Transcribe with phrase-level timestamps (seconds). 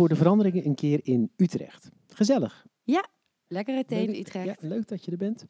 [0.00, 1.90] Voor de veranderingen een keer in Utrecht.
[2.08, 2.66] Gezellig.
[3.46, 4.20] Lekkere thee in.
[4.20, 4.60] Utrecht.
[4.60, 5.44] Ja, leuk dat je er bent.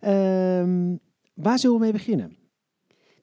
[0.00, 0.96] Ehm,
[1.34, 2.36] waar zullen we mee beginnen?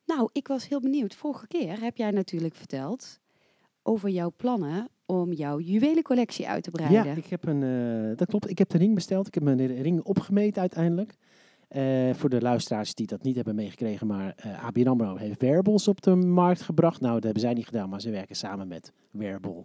[0.06, 1.16] Nou, ik was heel benieuwd.
[1.16, 3.20] Vorige keer heb jij natuurlijk verteld
[3.84, 7.06] over jouw plannen om jouw juwelencollectie uit te breiden.
[7.06, 8.50] Ja, ik heb een, eh, dat klopt.
[8.50, 9.28] Ik heb de ring besteld.
[9.28, 11.16] Ik heb mijn ring opgemeten uiteindelijk.
[11.68, 15.88] Eh, voor de luisteraars die dat niet hebben meegekregen, maar eh ABN AMRO heeft wearables
[15.88, 17.02] op de markt gebracht.
[17.02, 19.64] Nou, dat hebben zij niet gedaan, maar ze werken samen met wearable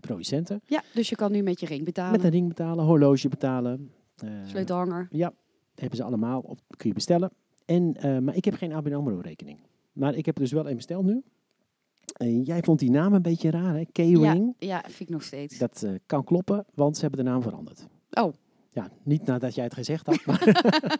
[0.00, 0.60] producenten.
[0.66, 2.12] Ja, dus je kan nu met je ring betalen.
[2.12, 3.90] Met een ring betalen, horloge betalen.
[4.16, 5.06] eh, Sleutelhanger.
[5.10, 5.32] Ja,
[5.74, 6.40] hebben ze allemaal.
[6.40, 7.30] Of kun je bestellen.
[7.64, 9.58] En, eh, maar ik heb geen ABN AMRO rekening.
[9.92, 11.22] Maar ik heb dus wel een besteld nu.
[12.16, 13.78] En jij vond die naam een beetje raar, hè?
[13.78, 14.54] Ja, K-Ring.
[14.58, 15.58] ja, vind ik nog steeds.
[15.58, 17.86] Dat eh, kan kloppen, want ze hebben de naam veranderd.
[18.10, 18.32] Oh,
[18.70, 20.42] Ja, niet nadat jij het gezegd had, maar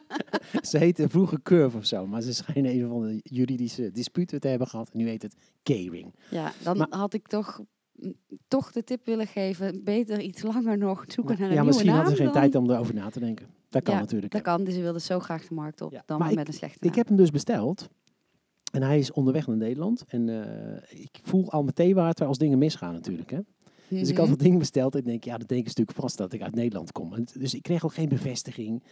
[0.70, 2.06] ze heette vroeger Curve of zo.
[2.06, 4.90] Maar ze schijnen een of andere juridische dispute te hebben gehad.
[4.90, 6.14] En nu heet het K-Ring.
[6.30, 7.60] ja, dan Maar- had ik toch,
[8.48, 9.84] toch de tip willen geven.
[9.84, 12.54] Beter iets langer nog zoeken naar een Ja, nieuwe misschien hadden ze geen dan- tijd
[12.54, 13.46] om erover na te denken.
[13.68, 14.32] Dat kan Ja, natuurlijk.
[14.32, 15.92] Dat kan, dus ze wilden zo graag de markt op.
[15.92, 16.94] Ja, Dan maar ik- met een slechte Ik naam.
[16.98, 17.88] heb hem dus besteld.
[18.72, 20.04] En hij is onderweg naar Nederland.
[20.06, 23.30] En eh, ik voel al meteen water als dingen misgaan natuurlijk.
[23.30, 23.38] Hè?
[23.88, 24.34] Dus ik had Mhm.
[24.36, 26.92] dat ding besteld en ik denk, ja, dat betekent natuurlijk vast dat ik uit Nederland
[26.92, 27.14] kom.
[27.14, 28.82] En dus ik kreeg ook geen bevestiging.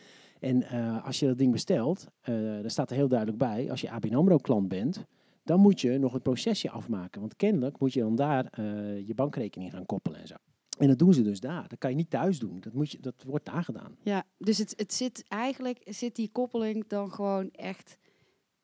[0.40, 3.80] En eh, als je dat ding bestelt, eh daar staat er heel duidelijk bij, als
[3.80, 5.04] je ABN AMRO klant bent,
[5.42, 7.20] dan moet je nog het procesje afmaken.
[7.20, 10.34] Want kennelijk moet je dan daar eh, je bankrekening gaan koppelen en zo.
[10.78, 11.68] En dat doen ze dus daar.
[11.68, 12.60] Dat kan je niet thuis doen.
[12.60, 13.96] Dat, moet je, dat wordt daar gedaan.
[14.02, 17.98] Ja, dus het, het zit eigenlijk, zit die koppeling dan gewoon echt,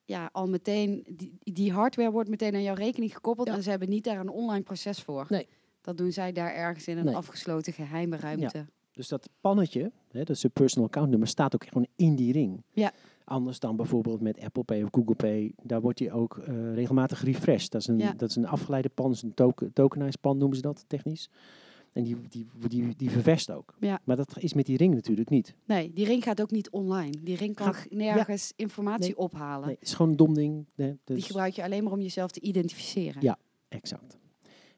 [0.05, 3.55] ja, al meteen, die, die hardware wordt meteen aan jouw rekening gekoppeld Ja.
[3.55, 5.27] en ze hebben niet daar een online proces voor.
[5.28, 5.49] Nee.
[5.81, 7.17] Dat doen zij daar ergens in een Nee.
[7.17, 8.67] afgesloten geheime ruimte.
[8.93, 12.33] Dus dat pannetje, hè, dat is een personal account nummer, staat ook gewoon in die
[12.33, 12.62] ring.
[12.72, 12.93] Ja.
[13.28, 15.53] Anders dan bijvoorbeeld met Apple Pay of Google Pay.
[15.62, 17.71] Daar wordt die ook eh, regelmatig refreshed.
[17.71, 18.12] Dat is een, Ja.
[18.16, 21.31] dat is een afgeleide pan, is een token, tokenized pan noemen ze dat technisch.
[21.93, 23.75] En die, die, die, die ververst ook.
[23.81, 24.00] Ja.
[24.05, 25.55] Maar dat is met die ring natuurlijk niet.
[25.65, 27.12] Nee, die ring gaat ook niet online.
[27.22, 29.17] Die ring kan Gaat- nergens informatie Nee.
[29.19, 29.67] ophalen.
[29.67, 30.67] Nee, het is gewoon een dom ding.
[30.75, 33.22] Die dus- gebruik je alleen maar om jezelf te identificeren.
[33.22, 33.38] Ja.
[33.69, 34.18] Exact.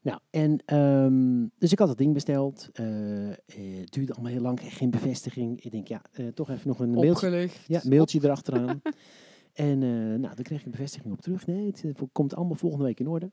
[0.03, 2.69] Nou, en ehm, dus ik had dat ding besteld.
[2.73, 3.37] Eh, eh,
[3.81, 5.65] het duurde allemaal heel lang, kreeg geen bevestiging.
[5.65, 7.49] Ik denk, ja, eh, toch even nog een mailtje.
[7.67, 8.83] Ja, mailtje erachteraan.
[9.53, 11.47] en eh, nou, dan kreeg ik een bevestiging op terug.
[11.47, 13.31] Nee, het komt allemaal volgende week in orde.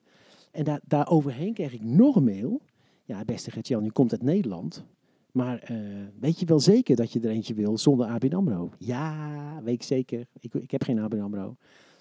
[0.51, 2.61] En daar, daar overheen kreeg ik nog een mail.
[3.03, 4.85] Ja, beste Gertjan, je komt uit Nederland.
[5.31, 5.77] Maar eh,
[6.19, 8.71] weet je wel zeker dat je er eentje wil zonder ABN AMRO?
[8.77, 10.27] Ja, weet ik zeker.
[10.39, 11.55] Ik, ik heb geen ABN AMRO.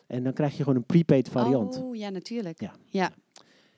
[0.07, 1.83] En dan krijg je gewoon een prepaid variant.
[1.83, 2.61] Oh, ja, natuurlijk.
[2.61, 2.75] Ja.
[2.85, 3.13] Ja,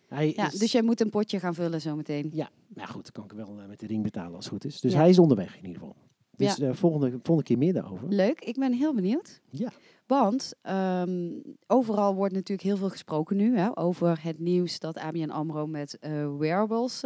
[0.08, 2.30] Hij ja, is, dus jij moet een potje gaan vullen zometeen.
[2.32, 4.64] Ja, nou goed, dan kan ik wel eh, met de ring betalen als het goed
[4.64, 4.80] is.
[4.80, 4.98] Dus Ja.
[4.98, 5.96] hij is onderweg in ieder geval.
[6.36, 6.66] Dus Ja.
[6.68, 8.08] eh, volgende, volgende keer meer daarover.
[8.08, 9.40] Leuk, ik ben heel benieuwd.
[9.50, 9.68] Ja.
[10.06, 11.30] Want ehm,
[11.66, 15.98] overal wordt natuurlijk heel veel gesproken nu hè, over het nieuws dat ABN AMRO met
[15.98, 17.02] eh, wearables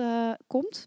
[0.47, 0.87] komt.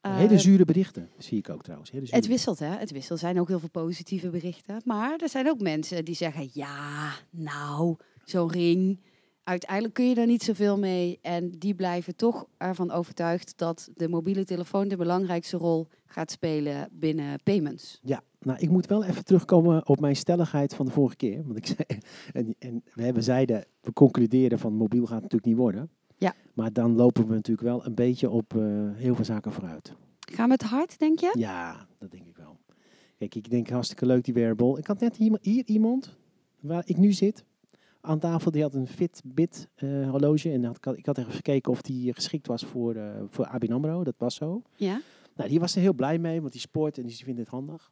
[0.00, 1.90] Eh, Hele zure berichten, zie ik ook trouwens.
[1.90, 2.66] Het wisselt, hè?
[2.66, 3.10] Het wisselt.
[3.20, 4.80] Er zijn ook heel veel positieve berichten.
[4.84, 9.00] Maar er zijn ook mensen die zeggen: ja, nou, zo'n ring.
[9.44, 11.18] Uiteindelijk kun je er niet zoveel mee.
[11.22, 16.88] En die blijven toch ervan overtuigd dat de mobiele telefoon de belangrijkste rol gaat spelen
[16.92, 18.00] binnen payments.
[18.02, 21.42] Ja, nou, ik moet wel even terugkomen op mijn stelligheid van de vorige keer.
[21.44, 22.00] Want ik zei,
[22.32, 25.90] en, en we hebben zeiden, we concluderen van mobiel gaat het natuurlijk niet worden.
[26.16, 26.34] Ja.
[26.54, 28.62] Maar dan lopen we natuurlijk wel een beetje op eh,
[28.94, 29.92] heel veel zaken vooruit.
[30.32, 31.34] Gaan we het hard, denk je?
[31.38, 32.58] Ja, dat denk ik wel.
[33.18, 34.78] Kijk, ik denk hartstikke leuk die wearable.
[34.78, 36.16] Ik had net hier, hier iemand,
[36.60, 37.44] waar ik nu zit,
[38.04, 38.50] aan tafel.
[38.50, 40.50] Die had een Fitbit eh horloge.
[40.50, 44.04] En had, ik had- even gekeken of die geschikt was voor, eh voor ABN AMRO.
[44.04, 44.62] Dat was zo.
[44.76, 45.00] Ja.
[45.36, 47.90] Nou, die was er heel blij mee, want die sport en die vindt het handig.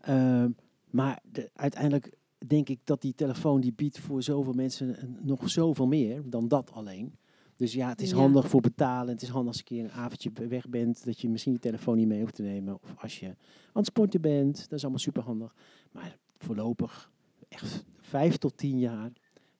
[0.00, 0.50] Ehm,
[0.90, 2.14] maar de, uiteindelijk
[2.46, 6.72] denk ik dat die telefoon die biedt voor zoveel mensen nog zoveel meer dan dat
[6.72, 7.14] alleen.
[7.56, 8.16] Dus ja, het is Ja.
[8.16, 9.12] handig voor betalen.
[9.12, 11.58] Het is handig als je een keer een avondje weg bent, dat je misschien je
[11.58, 12.74] telefoon niet mee hoeft te nemen.
[12.82, 13.34] Of als je aan
[13.72, 15.54] het sporten bent, dat is allemaal super handig.
[15.92, 17.10] Maar voorlopig
[17.50, 19.10] echt vijf tot tien jaar.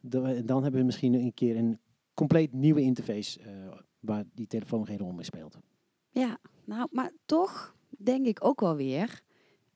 [0.00, 1.78] Dan, dan hebben we misschien een keer een
[2.14, 3.48] compleet nieuwe interface eh,
[4.00, 5.58] waar die telefoon geen rol meer speelt.
[6.10, 9.22] Ja, nou, maar toch denk ik ook wel weer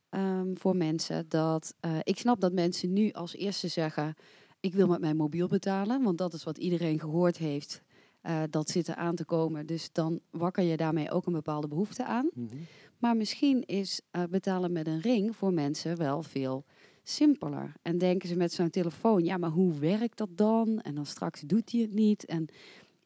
[0.09, 4.15] ehm, voor mensen dat eh, ik snap dat mensen nu als eerste zeggen:
[4.61, 7.83] ik wil met mijn mobiel betalen, want dat is wat iedereen gehoord heeft
[8.21, 9.67] eh, dat zit er aan te komen.
[9.67, 12.31] Dus dan wakker je daarmee ook een bepaalde behoefte aan.
[12.35, 12.57] Mhm.
[12.99, 14.01] Maar misschien is
[14.31, 16.65] betalen met een ring voor mensen wel veel
[17.05, 17.73] simpeler.
[17.83, 20.81] En denken ze met zo'n telefoon, ja, maar hoe werkt dat dan?
[20.81, 22.25] En dan straks doet hij het niet.
[22.25, 22.47] En,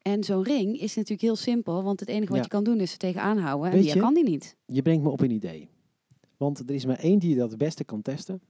[0.03, 2.43] en zo'n ring is natuurlijk heel simpel, want het enige wat Ja.
[2.43, 3.71] je kan doen is er tegenaan houden.
[3.71, 4.57] En die kan die niet.
[4.67, 5.69] Je brengt me op een idee.
[6.37, 8.41] Want er is maar één die dat het beste kan testen.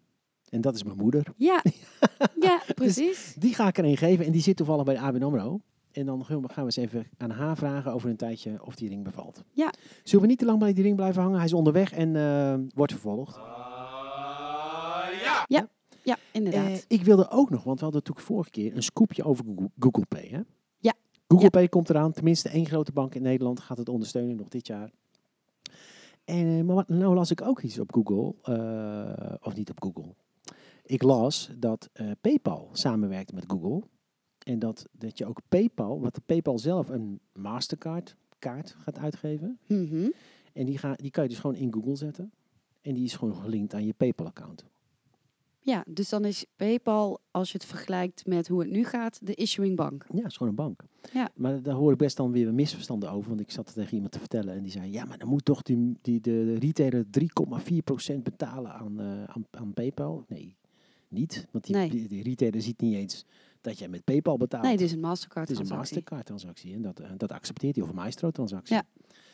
[0.48, 1.26] En dat is mijn moeder.
[1.36, 1.62] Ja,
[2.40, 3.34] ja precies.
[3.38, 5.60] Die ga ik er een geven en die zit toevallig bij de ABN AMRO.
[5.92, 9.04] En dan gaan we eens even aan haar vragen over een tijdje of die ring
[9.04, 9.44] bevalt.
[9.52, 9.72] Ja.
[10.02, 11.36] Zullen we niet te lang bij die ring blijven hangen?
[11.36, 13.36] Hij is onderweg en eh, wordt vervolgd.
[16.02, 16.68] Ja, inderdaad.
[16.68, 19.44] Eh, ik wilde ook nog, want we hadden natuurlijk vorige keer een scoopje over
[19.78, 20.28] Google, Pay.
[20.28, 20.40] Hè?
[20.78, 20.92] Ja.
[21.26, 21.50] Google Ja.
[21.50, 22.12] Pay komt eraan.
[22.12, 24.90] Tenminste, één grote bank in Nederland gaat het ondersteunen nog dit jaar.
[26.24, 29.82] En, eh, maar wat- nou las ik ook iets op Google, eh, of niet op
[29.82, 30.14] Google.
[30.84, 31.90] Ik las dat
[32.20, 33.82] PayPal samenwerkt met Google.
[34.38, 39.58] En dat, dat je ook PayPal, wat de PayPal zelf een Mastercard kaart gaat uitgeven.
[39.66, 40.08] Mhm.
[40.52, 42.32] En die, ga, die kan je dus gewoon in Google zetten.
[42.80, 44.64] En die is gewoon gelinkt aan je PayPal-account.
[45.68, 49.34] Ja, dus dan is PayPal, als je het vergelijkt met hoe het nu gaat, de
[49.34, 50.06] issuing bank.
[50.08, 50.84] Ja, het is gewoon een bank.
[51.12, 51.30] Ja.
[51.34, 53.28] Maar daar hoor ik best dan weer misverstanden over.
[53.28, 54.92] Want ik zat er tegen iemand te vertellen en die zei...
[54.92, 57.04] Ja, maar dan moet toch die, die, de retailer
[58.14, 60.24] 3,4% betalen aan, eh, aan, aan PayPal?
[60.28, 60.56] Nee,
[61.08, 61.46] niet.
[61.50, 61.90] Want die, Nee.
[61.90, 63.24] die, die retailer ziet niet eens
[63.60, 64.64] dat jij met PayPal betaalt.
[64.64, 65.96] Nee, dit is een Mastercard het is een transactie.
[65.96, 67.84] Mastercard-transactie en dat, eh, dat accepteert hij.
[67.84, 68.74] Of een Maestro-transactie.
[68.74, 68.86] Ja.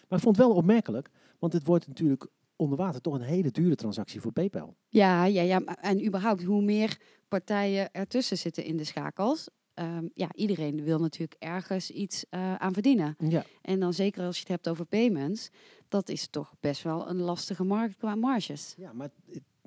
[0.09, 1.11] Maar ik vond het wel opmerkelijk.
[1.39, 2.27] Want het wordt natuurlijk
[2.57, 4.77] onder water toch een hele dure transactie voor PayPal.
[4.89, 5.65] Ja, ja, ja.
[5.65, 6.99] En überhaupt, hoe meer
[7.29, 9.49] partijen ertussen zitten in de schakels.
[9.75, 13.17] ehm, ja, iedereen wil natuurlijk ergens iets eh, aan verdienen.
[13.19, 13.45] Ja.
[13.63, 15.51] En dan zeker als je het hebt over payments,
[15.89, 18.75] dat is toch best wel een lastige markt qua marges.
[18.79, 19.09] Ja, maar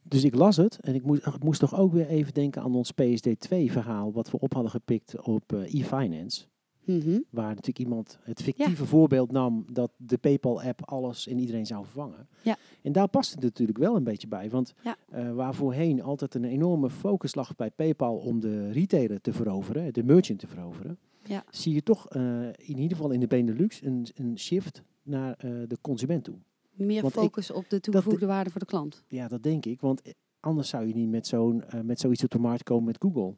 [0.04, 2.92] dus ik las het en ik moest, moest toch ook weer even denken aan ons
[2.92, 6.46] PSD2-verhaal, wat we op hadden gepikt op eh, e-finance.
[6.88, 7.20] Mhm.
[7.30, 12.28] Waar natuurlijk iemand het fictieve voorbeeld nam dat de PayPal-app alles en iedereen zou vervangen.
[12.44, 12.58] Ja.
[12.82, 14.50] En daar past het natuurlijk wel een beetje bij.
[14.50, 14.96] Want Ja.
[15.10, 19.94] eh, waar voorheen altijd een enorme focus lag bij PayPal om de retailer te veroveren,
[19.94, 21.44] de merchant te veroveren, Ja.
[21.50, 25.52] zie je toch eh, in ieder geval in de Benelux een, een shift naar eh,
[25.68, 26.36] de consument toe.
[26.74, 29.04] Meer Want ik- focus op de toegevoegde waarde voor de klant.
[29.08, 29.82] Ja, dat denk ik.
[29.82, 30.02] Want
[30.40, 33.34] anders zou je niet met, zo'n, met zoiets op de markt komen met Google.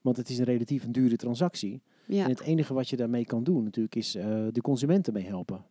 [0.00, 1.82] Want het is een relatief een dure transactie.
[2.06, 2.24] Ja.
[2.24, 5.64] En het enige wat je daarmee kan doen natuurlijk is eh, de consumenten mee helpen.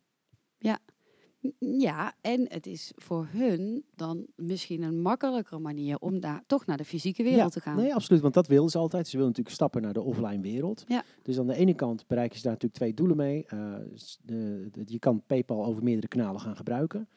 [1.59, 6.77] Ja, en het is voor hun dan misschien een makkelijkere manier om daar toch naar
[6.77, 7.75] de fysieke wereld ja, te gaan.
[7.75, 8.21] Nee, absoluut.
[8.21, 9.05] Want dat willen ze altijd.
[9.05, 10.83] Ze willen natuurlijk stappen naar de offline wereld.
[10.87, 11.03] Ja.
[11.21, 13.45] Dus aan de ene kant bereiken ze daar natuurlijk twee doelen mee.
[13.45, 13.75] Eh,
[14.23, 17.07] de- je kan PayPal over meerdere kanalen gaan gebruiken.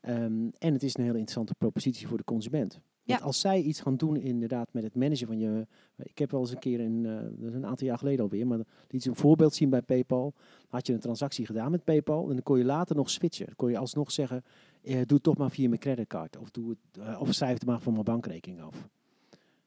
[0.00, 2.80] Ehm, en het is een hele interessante propositie voor de consument.
[3.08, 3.26] Want Ja.
[3.26, 5.66] als zij iets gaan doen inderdaad met het managen van je...
[5.96, 8.46] Ik heb wel eens een keer, in, eh, dat is een aantal jaar geleden alweer,
[8.46, 8.58] maar
[8.88, 10.34] liet ze een voorbeeld zien bij PayPal.
[10.68, 13.46] Had je een transactie gedaan met PayPal en dan kon je later nog switchen.
[13.46, 14.44] Dan kon je alsnog zeggen,
[14.82, 16.36] eh, doe het toch maar via mijn creditcard.
[16.36, 18.88] Of, doe het, eh, of schrijf het maar van mijn bankrekening af.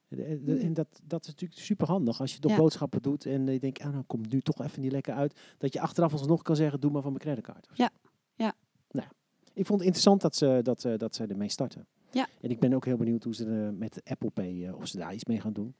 [0.07, 0.57] De- Hmm.
[0.57, 2.57] En dat, dat is natuurlijk super handig als je toch Ja.
[2.57, 5.39] boodschappen doet en je denkt, ah, nou komt nu toch even niet lekker uit.
[5.57, 7.67] Dat je achteraf alsnog kan zeggen, doe maar van mijn creditcard.
[7.73, 7.89] Ja.
[8.35, 8.53] Ja.
[8.91, 9.07] Nou,
[9.53, 11.87] ik vond het interessant dat ze, dat, eh, dat ze ermee starten.
[12.11, 12.27] Ja.
[12.41, 14.97] En ik ben ook heel benieuwd hoe ze er met Apple Pay, eh, of ze
[14.97, 15.75] daar iets mee gaan doen.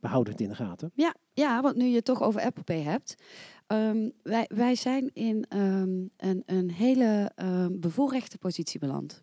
[0.00, 0.90] We houden het in de gaten.
[0.94, 3.14] Ja, ja, want nu je het toch over Apple Pay hebt.
[3.66, 9.22] ehm, wij, wij zijn in ehm, een, een hele ehm, bevoorrechte positie beland.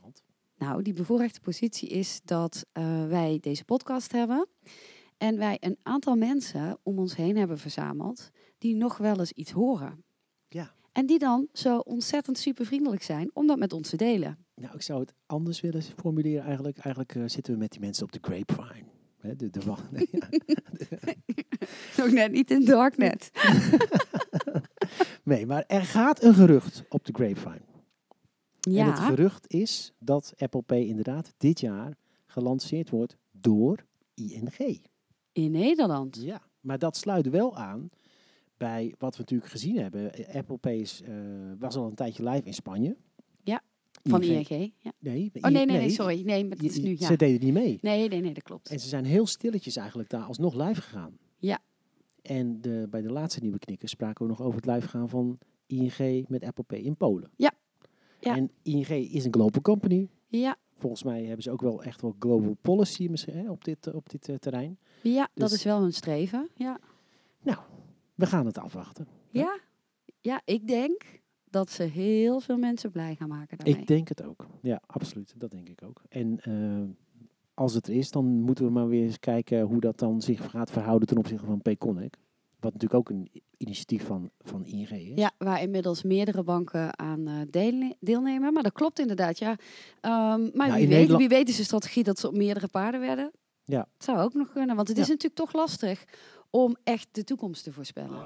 [0.00, 0.22] Want?
[0.56, 4.46] Nou, die bevoorrechte positie is dat eh, wij deze podcast hebben.
[5.18, 9.50] En wij een aantal mensen om ons heen hebben verzameld die nog wel eens iets
[9.50, 10.04] horen.
[10.48, 10.74] Ja.
[10.92, 14.38] En die dan zo ontzettend super vriendelijk zijn om dat met ons te delen.
[14.60, 16.78] Nou, ik zou het anders willen formuleren eigenlijk.
[16.78, 18.88] Eigenlijk eh, zitten we met die mensen op de grapevine.
[19.18, 20.28] Hè, de, de, nee, ja.
[22.02, 23.30] Nog net niet in Darknet.
[25.22, 27.68] nee, maar er gaat een gerucht op de grapevine.
[28.60, 34.82] En het Ja, gerucht is dat Apple Pay inderdaad dit jaar gelanceerd wordt door ING.
[35.32, 36.16] in Nederland.
[36.22, 37.90] Ja, maar dat sluit wel aan
[38.56, 40.14] bij wat we natuurlijk gezien hebben.
[40.14, 41.14] Eh, Apple Pay is, eh,
[41.58, 42.96] was al een tijdje live in Spanje.
[44.02, 44.72] Van ING.
[44.78, 44.92] Ja.
[44.98, 46.22] Nee, Oh nee, nee, nee, sorry.
[46.24, 46.90] Nee, maar dat is nu.
[46.98, 47.06] Ja.
[47.06, 47.78] Ze deden niet mee.
[47.82, 48.68] Nee, nee, nee, dat klopt.
[48.70, 51.18] En ze zijn heel stilletjes eigenlijk daar alsnog live gegaan.
[51.38, 51.58] Ja.
[52.22, 55.38] En de, bij de laatste nieuwe knikkers spraken we nog over het live gaan van
[55.66, 57.30] ING met Apple Pay in Polen.
[57.36, 57.52] Ja.
[58.20, 58.36] Ja.
[58.36, 60.08] En ING is een global company.
[60.28, 63.94] Ja, Volgens mij hebben ze ook wel echt wel global policy misschien, hè, op dit,
[63.94, 64.78] op dit eh, terrein.
[65.02, 66.48] ja dat Dus- is wel een streven.
[66.56, 66.80] Ja.
[68.14, 69.06] We gaan het afwachten.
[69.30, 69.58] Ja.
[70.20, 71.19] ja, ik denk
[71.50, 73.80] dat ze heel veel mensen blij gaan maken daarmee.
[73.82, 74.46] Ik denk het ook.
[74.62, 75.34] Ja, absoluut.
[75.36, 76.02] Dat denk ik ook.
[76.08, 76.94] En eh,
[77.54, 80.50] als het er is, dan moeten we maar weer eens kijken hoe dat dan zich
[80.50, 82.16] gaat verhouden ten opzichte van Payconic.
[82.60, 85.12] Wat natuurlijk ook een initiatief van, van ING is.
[85.18, 88.52] Ja, waar inmiddels meerdere banken aan eh, deel- deelnemen.
[88.52, 89.56] Maar dat klopt inderdaad, ja.
[90.00, 92.68] Ehm, maar Ja, wie, weet, Nederland- wie weet is de strategie dat ze op meerdere
[92.68, 93.30] paarden werden.
[93.64, 93.78] Ja.
[93.94, 96.04] Het zou ook nog kunnen, want het is natuurlijk toch lastig
[96.50, 98.18] om echt de toekomst te voorspellen.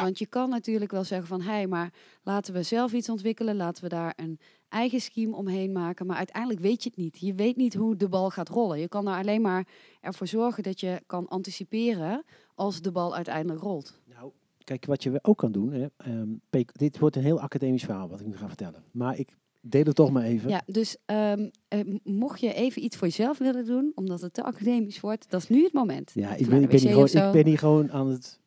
[0.00, 3.56] Want je kan natuurlijk wel zeggen van, hé, hey, maar laten we zelf iets ontwikkelen,
[3.56, 6.06] laten we daar een eigen scheme omheen maken.
[6.06, 7.18] Maar uiteindelijk weet je het niet.
[7.20, 8.78] Je weet niet hoe de bal gaat rollen.
[8.78, 9.66] Je kan er alleen maar
[10.00, 12.24] ervoor zorgen dat je kan anticiperen
[12.54, 14.00] als de bal uiteindelijk rolt.
[14.04, 14.32] Nou,
[14.64, 15.72] kijk, wat je ook kan doen.
[15.72, 16.28] Hè, ehm,
[16.72, 18.84] dit wordt een heel academisch verhaal wat ik nu ga vertellen.
[18.90, 20.50] Maar ik deel het toch maar even.
[20.50, 24.42] Ja, dus ehm, eh, mocht je even iets voor jezelf willen doen, omdat het te
[24.42, 26.10] academisch wordt, dat is nu het moment.
[26.14, 28.40] Ja, ik ben, ik, ben hier gewoon, ik ben hier gewoon aan het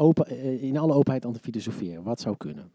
[0.00, 2.02] open, eh, in alle openheid aan het filosoferen.
[2.02, 2.72] Wat zou kunnen.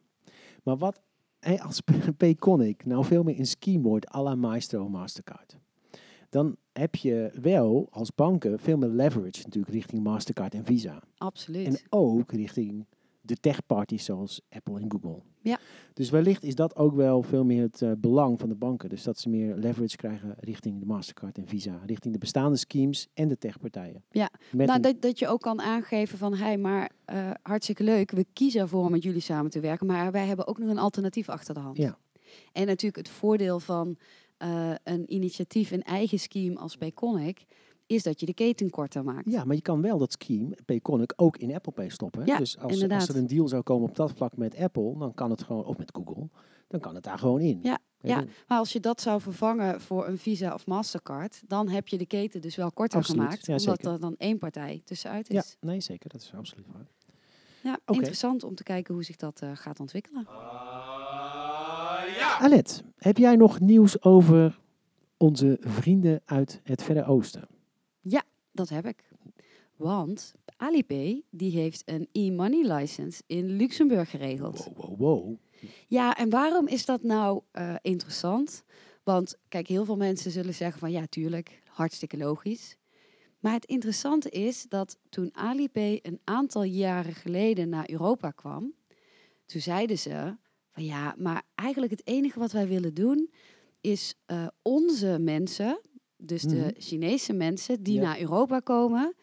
[0.63, 1.01] Maar wat
[1.39, 1.81] eh, als
[2.17, 5.57] Payconic nou veel meer een scheme wordt à la Maestro Mastercard.
[6.29, 11.01] Dan heb je wel als banken veel meer leverage natuurlijk richting Mastercard en Visa.
[11.17, 11.67] Absoluut.
[11.67, 12.85] En ook richting
[13.25, 15.21] de tech-parties zoals Apple en Google.
[15.41, 15.59] Ja.
[15.93, 18.89] Dus wellicht is dat ook wel veel meer het eh, belang van de banken.
[18.89, 21.79] Dus dat ze meer leverage krijgen richting de Mastercard en Visa.
[21.85, 24.03] Richting de bestaande schemes en de techpartijen.
[24.11, 24.29] Ja.
[24.51, 28.25] Met nou, dat, dat je ook kan aangeven van, hé, maar eh, hartstikke leuk, we
[28.33, 31.29] kiezen ervoor om met jullie samen te werken, maar wij hebben ook nog een alternatief
[31.29, 31.77] achter de hand.
[31.77, 31.97] Ja.
[32.51, 33.97] En natuurlijk het voordeel van
[34.37, 37.45] eh, een initiatief, een eigen scheme als Payconic,
[37.87, 39.31] is dat je de keten korter maakt.
[39.31, 42.25] Ja, maar je kan wel dat scheme, Payconic, ook in Apple Pay stoppen.
[42.25, 45.29] Ja, dus als, er een deal zou komen op dat vlak met Apple, dan kan
[45.29, 46.29] het gewoon, of met Google,
[46.67, 47.59] dan kan het daar gewoon in.
[47.63, 48.23] Ja, ja.
[48.47, 52.05] Maar als je dat zou vervangen voor een Visa of Mastercard, dan heb je de
[52.05, 55.57] keten dus wel korter Absoluut, gemaakt, ja, omdat er dan één partij tussenuit ja, is.
[55.59, 56.09] nee, zeker.
[56.09, 56.87] Dat is absoluut waar.
[57.63, 57.93] Ja, Oké.
[57.93, 60.27] interessant om te kijken hoe zich dat eh, gaat ontwikkelen.
[62.39, 64.59] Alet, heb jij nog nieuws over
[65.17, 67.47] onze vrienden uit het Verre Oosten?
[68.55, 69.03] Dat heb ik.
[69.75, 74.65] Want Alipay die heeft een e-money license in Luxemburg geregeld.
[74.65, 75.35] Wow, wow, wow.
[75.87, 78.63] Ja, en waarom is dat nou eh, interessant?
[79.03, 82.77] Want kijk, heel veel mensen zullen zeggen van ja, tuurlijk, hartstikke logisch.
[83.39, 88.73] Maar het interessante is dat toen Alipay een aantal jaren geleden naar Europa kwam,
[89.45, 90.35] toen zeiden ze
[90.71, 93.29] van ja, maar eigenlijk het enige wat wij willen doen
[93.81, 95.79] is eh, onze mensen,
[96.17, 96.69] dus de Mhm.
[96.77, 98.01] Chinese mensen die Ja.
[98.01, 99.15] naar Europa komen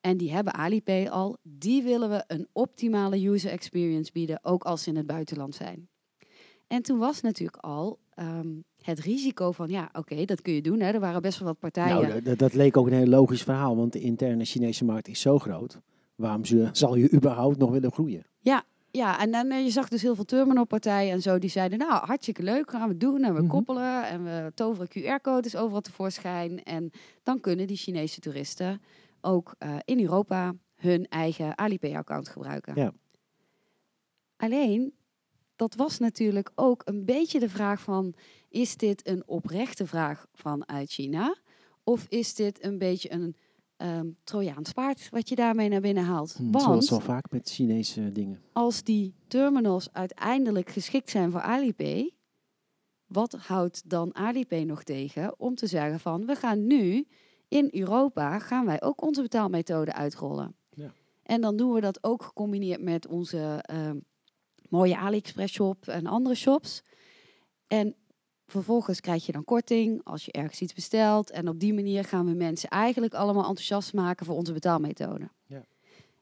[0.00, 4.82] en die hebben Alipay al, die willen we een optimale user experience bieden, ook als
[4.82, 5.88] ze in het buitenland zijn.
[6.66, 8.48] En toen was natuurlijk al ehm,
[8.82, 10.80] het risico van, ja, oké, dat kun je doen.
[10.80, 10.90] Hè.
[10.92, 12.08] Er waren best wel wat partijen.
[12.08, 15.20] Nou, dat, dat leek ook een heel logisch verhaal, want de interne Chinese markt is
[15.20, 15.80] zo groot.
[16.14, 18.26] Waarom ze- zal je überhaupt nog willen groeien?
[18.40, 18.64] Ja,
[19.04, 22.42] en dan, eh, je zag dus heel veel terminalpartijen en zo, die zeiden, nou, hartstikke
[22.42, 23.22] leuk, gaan we doen.
[23.24, 23.50] En we Mhm.
[23.50, 26.62] koppelen en we toveren QR-codes overal tevoorschijn.
[26.62, 26.90] En
[27.22, 28.80] dan kunnen die Chinese toeristen
[29.20, 32.74] ook eh, in Europa hun eigen Alipay-account gebruiken.
[32.76, 32.92] Ja.
[34.36, 34.94] Alleen,
[35.56, 38.14] dat was natuurlijk ook een beetje de vraag van,
[38.48, 41.36] is dit een oprechte vraag vanuit China?
[41.84, 43.36] Of is dit een beetje een
[43.76, 46.34] ehm Trojaans paard wat je daarmee naar binnen haalt?
[46.36, 48.42] Hm, Want Zoals wel vaak met Chinese dingen.
[48.52, 52.14] als die terminals uiteindelijk geschikt zijn voor Alipay,
[53.06, 57.06] wat houdt dan Alipay nog tegen om te zeggen van we gaan nu
[57.48, 60.54] in Europa gaan wij ook onze betaalmethode uitrollen.
[60.70, 60.92] Ja.
[61.22, 63.96] En dan doen we dat ook gecombineerd met onze ehm,
[64.68, 66.82] mooie AliExpress shop en andere shops.
[67.66, 67.94] En
[68.46, 71.30] vervolgens krijg je dan korting als je ergens iets bestelt.
[71.30, 75.28] En op die manier gaan we mensen eigenlijk allemaal enthousiast maken voor onze betaalmethode.
[75.46, 75.64] Ja.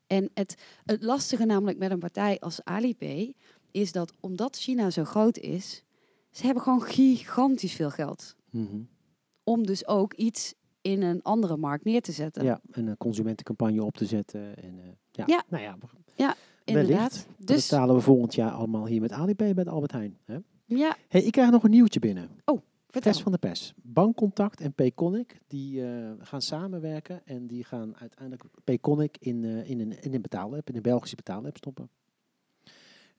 [0.06, 0.54] En het,
[0.84, 3.34] het lastige namelijk met een partij als Alipay
[3.70, 5.84] is dat omdat China zo groot is,
[6.30, 8.34] ze hebben gewoon gigantisch veel geld.
[8.50, 8.80] Mhm.
[9.44, 12.44] Om dus ook iets in een andere markt neer te zetten.
[12.44, 14.56] Ja, en een consumentencampagne op te zetten.
[14.56, 15.24] En, eh, ja.
[15.26, 15.44] Ja.
[15.48, 15.76] Nou ja,
[16.64, 16.96] Inderdaad.
[16.96, 17.26] wellicht.
[17.36, 20.18] Dat Dus betalen we volgend jaar allemaal hier met Alipay bij de Albert Heijn.
[20.24, 20.38] Hè?
[20.64, 22.28] Ja, Hey, ik krijg nog een nieuwtje binnen.
[22.88, 23.12] vertel.
[23.12, 23.72] Test van de pers.
[23.82, 29.80] Bankcontact en Payconic die eh, gaan samenwerken en die gaan uiteindelijk Payconic in, eh, in,
[29.80, 31.88] een, in een betaalapp, in een Belgische betaalapp stoppen.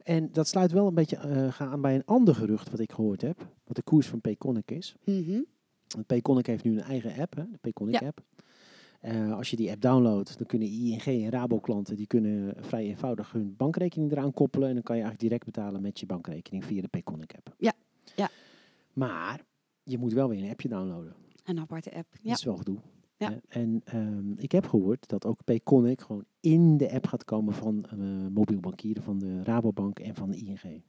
[0.04, 3.22] En dat sluit wel een beetje eh, aan bij een ander gerucht wat ik gehoord
[3.22, 4.96] heb, wat de koers van Payconic is.
[5.06, 5.42] Mhm.
[5.88, 8.08] Want Payconic heeft nu een eigen app, hè, de Payconic Ja.
[8.08, 8.22] app.
[9.06, 12.84] Eh, als je die app downloadt, dan kunnen ING en Rabo klanten die kunnen vrij
[12.84, 16.66] eenvoudig hun bankrekening eraan koppelen en dan kan je eigenlijk direct betalen met je bankrekening
[16.66, 17.56] via de Payconic app.
[17.58, 17.74] Ja,
[18.16, 18.30] ja.
[18.94, 19.42] Maar
[19.84, 21.14] je moet wel weer een appje downloaden.
[21.44, 22.08] Een aparte app.
[22.12, 22.30] Ja.
[22.30, 22.78] Dat is wel gedoe.
[23.18, 23.30] Ja.
[23.30, 23.38] hè.
[23.48, 27.86] En ehm, ik heb gehoord dat ook Payconic gewoon in de app gaat komen van
[27.86, 27.98] eh,
[28.34, 30.84] mobiel bankieren van de Rabobank en van de ING.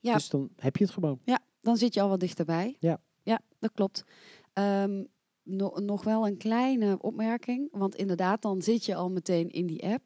[0.00, 0.14] Ja.
[0.14, 1.20] Dus dan heb je het gewoon.
[1.24, 2.76] Ja, dan zit je al wat dichterbij.
[2.80, 3.00] Ja.
[3.22, 4.04] Ja, dat klopt.
[4.52, 5.04] Ehm,
[5.48, 7.68] no- nog wel een kleine opmerking.
[7.72, 10.04] Want inderdaad, dan zit je al meteen in die app.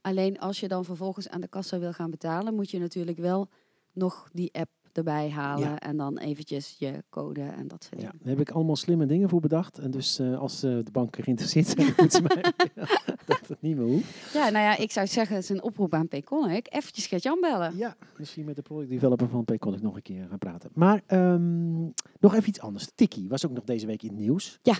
[0.00, 3.48] Alleen als je dan vervolgens aan de kassa wil gaan betalen, moet je natuurlijk wel
[3.92, 5.68] nog die app erbij halen.
[5.68, 5.78] Ja.
[5.78, 8.18] En dan eventjes je code en dat soort Ja, dingen.
[8.18, 9.78] daar heb ik allemaal slimme dingen voor bedacht.
[9.78, 12.42] En dus eh, als eh, de banken geïnteresseerd zijn, moeten ze mij
[13.26, 14.32] dat het niet meer hoeft.
[14.32, 16.66] Ja, nou ja, ik zou zeggen, het is een oproep aan Payconic.
[16.70, 17.76] Eventjes Gert-Jan bellen.
[17.76, 20.70] Ja, misschien met de product developer van Payconic nog een keer gaan praten.
[20.74, 21.82] Maar ehm,
[22.20, 22.90] nog even iets anders.
[22.94, 24.58] Tikkie was ook nog deze week in het nieuws.
[24.62, 24.74] Ja.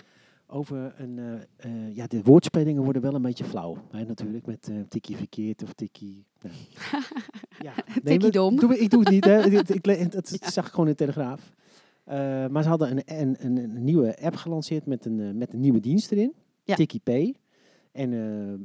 [0.49, 3.77] Over een, eh, eh, ja, de woordspelingen worden wel een beetje flauw.
[3.91, 6.25] Hè, natuurlijk, met eh tikkie verkeerd of tikkie...
[6.43, 6.55] Nou.
[7.69, 7.73] ja.
[8.05, 8.57] Tikkie dom.
[8.57, 9.51] Doe, ik doe het niet, hè.
[9.51, 11.53] ik, zag ik gewoon in de Telegraaf.
[12.51, 15.81] Maar ze hadden een, een, een, een nieuwe app gelanceerd met een, met een nieuwe
[15.81, 16.33] dienst erin.
[16.65, 16.75] Ja.
[16.75, 17.35] Tikkie Pay.
[17.93, 18.13] En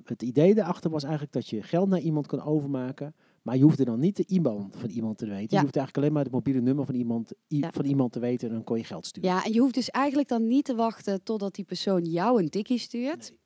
[0.06, 3.14] het idee daarachter was eigenlijk dat je geld naar iemand kon overmaken.
[3.41, 5.48] Maar je hoefde dan niet de IBAN van iemand te weten.
[5.50, 5.57] Ja.
[5.57, 7.69] Je hoeft eigenlijk alleen maar het mobiele nummer van iemand, Ja.
[7.71, 8.48] van iemand te weten.
[8.48, 9.29] En dan kon je geld sturen.
[9.29, 12.50] Ja, en je hoeft dus eigenlijk dan niet te wachten totdat die persoon jou een
[12.50, 13.29] tikkie stuurt.
[13.29, 13.39] Nee.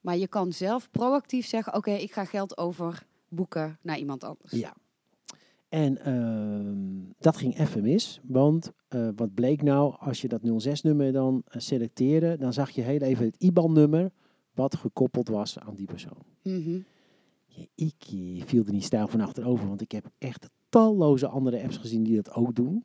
[0.00, 4.52] Maar je kan zelf proactief zeggen, oké, ik ga geld overboeken naar iemand anders.
[4.52, 4.74] Ja.
[5.68, 8.20] En ehm, dat ging even mis.
[8.22, 12.82] Want eh, wat bleek nou, als je dat 06-nummer dan eh, selecteerde, dan zag je
[12.82, 14.10] heel even het IBAN-nummer
[14.54, 16.18] wat gekoppeld was aan die persoon.
[16.42, 16.78] Ja,
[17.74, 21.76] ik eh, viel er niet stijl van achterover, want ik heb echt talloze andere apps
[21.76, 22.84] gezien die dat ook doen.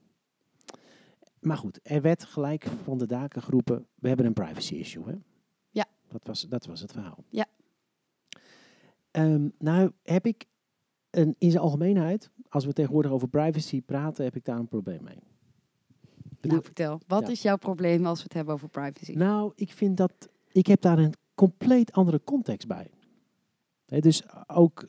[1.39, 5.05] Maar goed, er werd gelijk van de daken geroepen, we hebben een privacy issue.
[5.05, 5.13] Hè?
[5.69, 5.86] Ja.
[6.07, 7.24] Dat was, dat was het verhaal.
[7.29, 7.45] Ja.
[9.12, 10.45] Ehm, nou heb ik
[11.09, 15.03] een, in zijn algemeenheid, als we tegenwoordig over privacy praten, heb ik daar een probleem
[15.03, 15.19] mee.
[16.41, 17.01] Nou, vertel.
[17.07, 17.29] Wat Ja.
[17.31, 19.12] is jouw probleem als we het hebben over privacy?
[19.12, 22.89] Nou, ik vind dat ik heb daar een compleet andere context bij.
[23.88, 24.88] Dus ook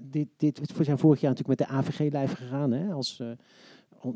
[0.00, 3.30] dit, dit we zijn vorig jaar natuurlijk met de AVG lijf gegaan, hè, als eh,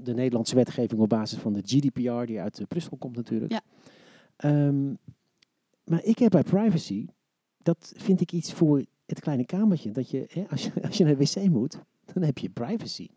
[0.03, 3.53] de Nederlandse wetgeving op basis van de GDPR die uit eh, Brussel komt natuurlijk.
[3.53, 3.61] Ja.
[4.37, 4.95] Ehm,
[5.85, 7.07] maar ik heb bij privacy,
[7.59, 9.91] dat vind ik iets voor het kleine kamertje.
[9.91, 11.79] Dat je, hè, als je, als je naar de wc moet,
[12.13, 13.09] dan heb je privacy.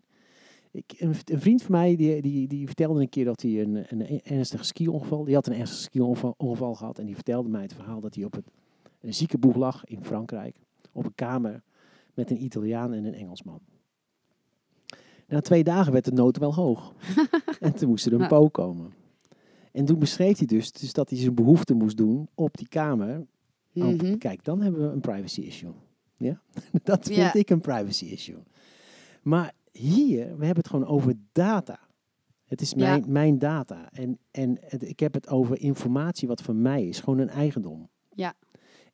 [0.71, 3.85] Ik, een, een vriend van mij die, die, die vertelde een keer dat hij een,
[3.89, 7.73] een ernstig ski-ongeval, die had een ernstig ski-ongeval ongeval gehad en die vertelde mij het
[7.73, 8.45] verhaal dat hij op het,
[8.99, 10.55] een ziekenboeg lag in Frankrijk,
[10.91, 11.63] op een kamer
[12.13, 13.59] met een Italiaan en een Engelsman.
[15.27, 16.93] Na twee dagen werd de nood wel hoog
[17.59, 18.93] en toen moest er een po komen.
[19.71, 23.17] En toen beschreef hij dus, dus dat hij zijn behoefte moest doen op die kamer.
[23.73, 24.17] Oh, Mhm.
[24.17, 25.71] Kijk, dan hebben we een privacy issue.
[26.17, 26.41] Ja?
[26.83, 28.43] Dat vind ik een privacy issue.
[29.21, 31.79] Maar hier, we hebben het gewoon over data.
[32.45, 32.77] Het is Ja.
[32.77, 33.91] mijn, mijn data.
[33.91, 36.99] En, en het- ik heb het over informatie wat van mij is.
[36.99, 37.89] Gewoon een eigendom.
[38.13, 38.33] Ja.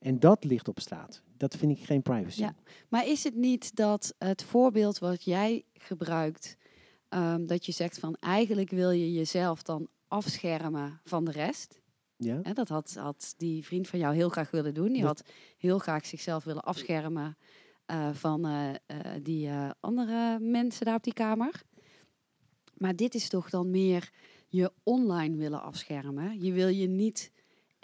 [0.04, 1.22] En dat ligt op straat.
[1.36, 2.40] Dat vind ik geen privacy.
[2.40, 2.54] Ja.
[2.88, 6.56] Maar is het niet dat het voorbeeld wat jij gebruikt,
[7.08, 11.80] ehm, dat je zegt van eigenlijk wil je jezelf dan afschermen van de rest?
[12.16, 12.40] Ja?
[12.42, 14.92] Hè, dat had, had die vriend van jou heel graag willen doen.
[14.92, 17.36] Die Dat- had heel graag zichzelf willen afschermen
[17.86, 18.76] eh, van eh, eh,
[19.22, 21.62] die andere mensen daar op die kamer.
[22.74, 24.10] Maar dit is toch dan meer
[24.48, 26.40] je online willen afschermen.
[26.40, 27.32] Je wil je niet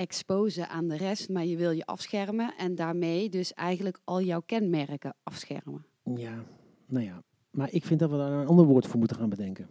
[0.01, 4.41] exposen aan de rest, maar je wil je afschermen en daarmee dus eigenlijk al jouw
[4.47, 5.85] kenmerken afschermen.
[6.17, 6.45] Ja,
[6.87, 7.23] nou ja.
[7.51, 9.69] Maar ik vind dat we daar een ander woord voor moeten gaan bedenken.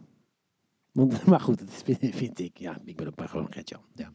[0.92, 2.58] Want, maar goed, dat vind, vind ik.
[2.58, 3.80] Ja, ik ben ook maar gewoon Gertjan.
[3.94, 4.12] Ja.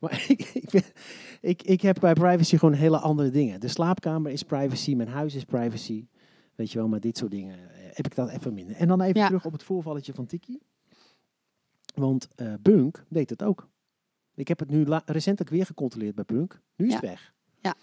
[0.00, 0.92] Maar ik, ik, ben-
[1.40, 3.60] ik, ik heb bij privacy gewoon hele andere dingen.
[3.60, 6.06] De slaapkamer is privacy, mijn huis is privacy.
[6.54, 7.60] Weet je wel, maar dit soort dingen eh,
[7.92, 8.76] heb ik dat even minder.
[8.76, 9.26] En dan even Ja.
[9.26, 10.58] terug op het voorvalletje van Tiki.
[11.94, 13.68] Want eh, Bunk deed het ook.
[14.34, 16.60] Ik heb het nu recentelijk weer gecontroleerd bij Bunk.
[16.76, 17.08] Nu is het Ja.
[17.08, 17.34] weg.
[17.60, 17.74] Ja.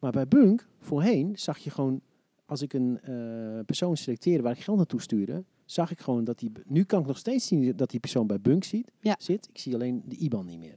[0.00, 2.00] Maar bij Bunk, voorheen, zag je gewoon
[2.44, 6.38] als ik een eh, persoon selecteerde waar ik geld naartoe stuurde, zag ik gewoon dat
[6.38, 6.52] die.
[6.64, 9.16] Nu kan ik nog steeds zien dat die persoon bij Bunk ziet, Ja.
[9.18, 9.48] zit.
[9.48, 10.76] Ik zie alleen de IBAN niet meer.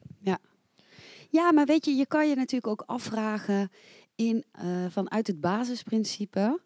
[1.31, 3.69] Ja, maar weet je, je kan je natuurlijk ook afvragen
[4.15, 6.59] in, eh, vanuit het basisprincipe.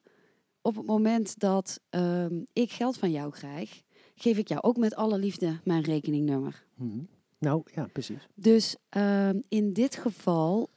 [0.62, 3.84] Op het moment dat ehm, ik geld van jou krijg,
[4.15, 6.65] geef ik jou ook met alle liefde mijn rekeningnummer.
[6.76, 6.99] Mhm.
[7.43, 8.27] Nou ja, precies.
[8.36, 10.69] Dus ehm, in dit geval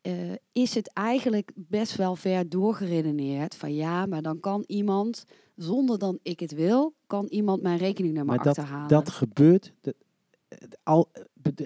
[0.00, 5.24] eh, is het eigenlijk best wel ver doorgeredeneerd van ja, maar dan kan iemand,
[5.56, 8.88] zonder dan ik het wil, kan iemand mijn rekeningnummer Maar dat, achterhalen.
[8.88, 9.96] dat gebeurt de-
[10.44, 11.08] de- al,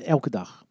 [0.05, 0.67] elke dag.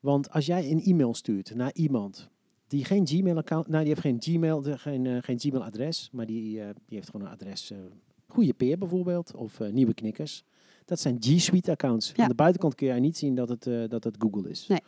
[0.00, 2.28] Want als jij een e-mail stuurt naar iemand
[2.66, 6.66] die geen Gmail-account, nou die heeft geen Gmail, geen, eh, geen Gmail-adres, maar die, eh,
[6.86, 7.78] die heeft gewoon een adres, eh
[8.26, 10.44] Goede Peer bijvoorbeeld, of eh, Nieuwe Knikkers.
[10.84, 12.12] Dat zijn G Suite-accounts.
[12.16, 12.22] Ja.
[12.22, 14.66] Aan de buitenkant kun je niet zien dat het, eh, dat het Google is.
[14.66, 14.80] Nee.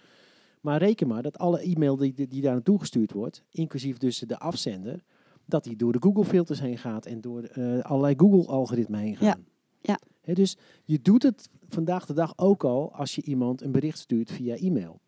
[0.61, 4.39] Maar reken maar dat alle e-mail die, die, daar naartoe gestuurd wordt, inclusief dus de
[4.39, 5.03] afzender,
[5.45, 9.45] dat die door de Google-filters heen gaat en door eh, allerlei Google-algoritmen heen gaan.
[9.83, 9.99] Ja.
[10.25, 10.35] Ja.
[10.35, 14.31] Dus je doet het vandaag de dag ook al als je iemand een bericht stuurt
[14.31, 15.01] via e-mail.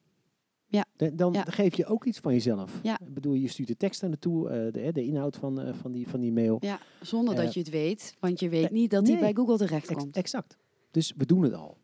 [0.66, 0.84] Ja.
[0.96, 1.42] De- Dan Ja.
[1.48, 2.80] geef je ook iets van jezelf.
[2.82, 3.00] Ja.
[3.00, 6.08] Ik bedoel, je stuurt de tekst naar naartoe, eh de, de inhoud van, van, die,
[6.08, 6.56] van die mail.
[6.60, 8.14] Ja, zonder dat je het weet.
[8.20, 9.22] Want je weet niet dat die nee.
[9.22, 10.16] bij Google Ex- terechtkomt.
[10.16, 10.56] exact.
[10.90, 11.78] Dus we doen het al.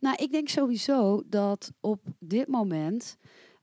[0.00, 3.16] Nou, ik denk sowieso dat op dit moment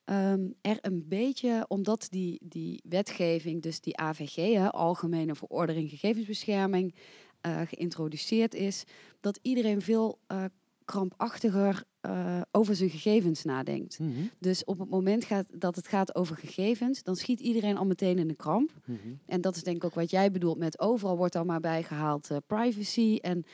[0.05, 6.95] ehm, er een beetje, omdat die, die wetgeving, dus die AVG, hè, Algemene Verordening Gegevensbescherming,
[7.41, 8.83] eh, geïntroduceerd is,
[9.19, 10.43] dat iedereen veel eh,
[10.89, 13.99] krampachtiger eh, over zijn gegevens nadenkt.
[13.99, 14.11] Mhm.
[14.39, 18.17] Dus op het moment gaat, dat het gaat over gegevens, dan schiet iedereen al meteen
[18.17, 18.71] in de kramp.
[18.85, 18.97] Mhm.
[19.25, 22.31] En dat is denk ik ook wat jij bedoelt met overal wordt dan maar bijgehaald
[22.31, 23.17] eh, privacy.
[23.21, 23.45] En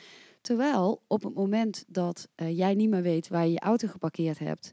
[0.46, 4.38] terwijl op het moment dat eh, jij niet meer weet waar je je auto geparkeerd
[4.38, 4.72] hebt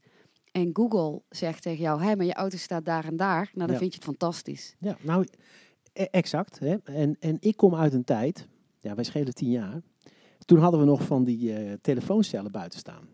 [0.51, 3.71] en Google zegt tegen jou, hé, maar je auto staat daar en daar, nou dan
[3.71, 3.77] Ja.
[3.77, 4.75] vind je het fantastisch.
[4.79, 5.25] Ja, nou,
[5.93, 6.59] e- exact.
[6.59, 6.75] Hè?
[6.83, 8.47] En, en ik kom uit een tijd,
[8.79, 9.81] ja, wij schelen tien jaar.
[10.45, 13.07] Toen hadden we nog van die eh, telefooncellen buiten staan.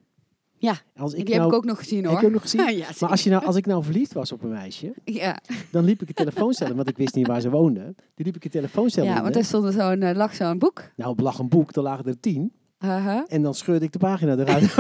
[0.62, 2.24] Ja, Als ik die nou, heb ik ook nog gezien heb hoor.
[2.24, 2.74] ook nog gezien?
[2.78, 5.40] ja, Maar als, je nou, als ik nou verliefd was op een meisje, ja.
[5.72, 7.94] dan liep ik een telefooncel, want ik wist niet waar ze woonde.
[8.16, 9.24] Die liep ik een telefooncel ja, in.
[9.24, 10.84] want er stond zo'n, eh, lag zo'n boek.
[10.96, 12.52] Nou, op lag een boek, er lagen er tien.
[13.28, 14.76] En dan scheurde ik de pagina eruit.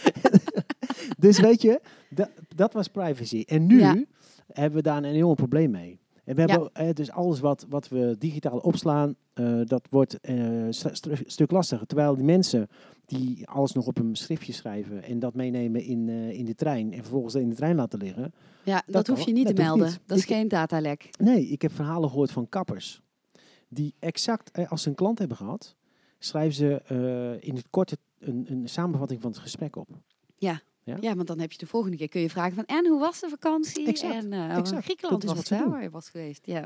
[1.18, 3.44] dus weet je, dat, dat was privacy.
[3.46, 4.04] En nu Ja.
[4.52, 5.99] hebben we daar een enorm probleem mee.
[6.30, 10.64] En we hebben eh, dus alles wat, wat we digitaal opslaan, eh, dat wordt eh,
[10.64, 10.74] een
[11.26, 11.86] stuk lastiger.
[11.86, 12.68] Terwijl die mensen
[13.06, 16.98] die alles nog op een schriftje schrijven en dat meenemen in, in de trein en
[17.02, 18.32] vervolgens in de trein laten liggen.
[18.64, 19.86] Ja, dat, hoef je niet Dat te melden.
[19.86, 20.00] niet.
[20.06, 21.10] Dat is Ik- geen datalek.
[21.18, 23.00] Nee, ik heb verhalen gehoord van kappers.
[23.68, 25.76] Die exact, als ze een klant hebben gehad,
[26.18, 26.82] schrijven ze
[27.40, 29.88] in het korte een, een samenvatting van het gesprek op.
[30.36, 30.60] Ja.
[31.00, 33.20] Ja, want dan heb je de volgende keer kun je vragen van en hoe was
[33.20, 33.86] de vakantie?
[33.86, 34.84] Exact, En exact.
[34.84, 35.70] Griekenland was daar doen.
[35.70, 36.46] waar je was geweest.
[36.46, 36.64] Ja.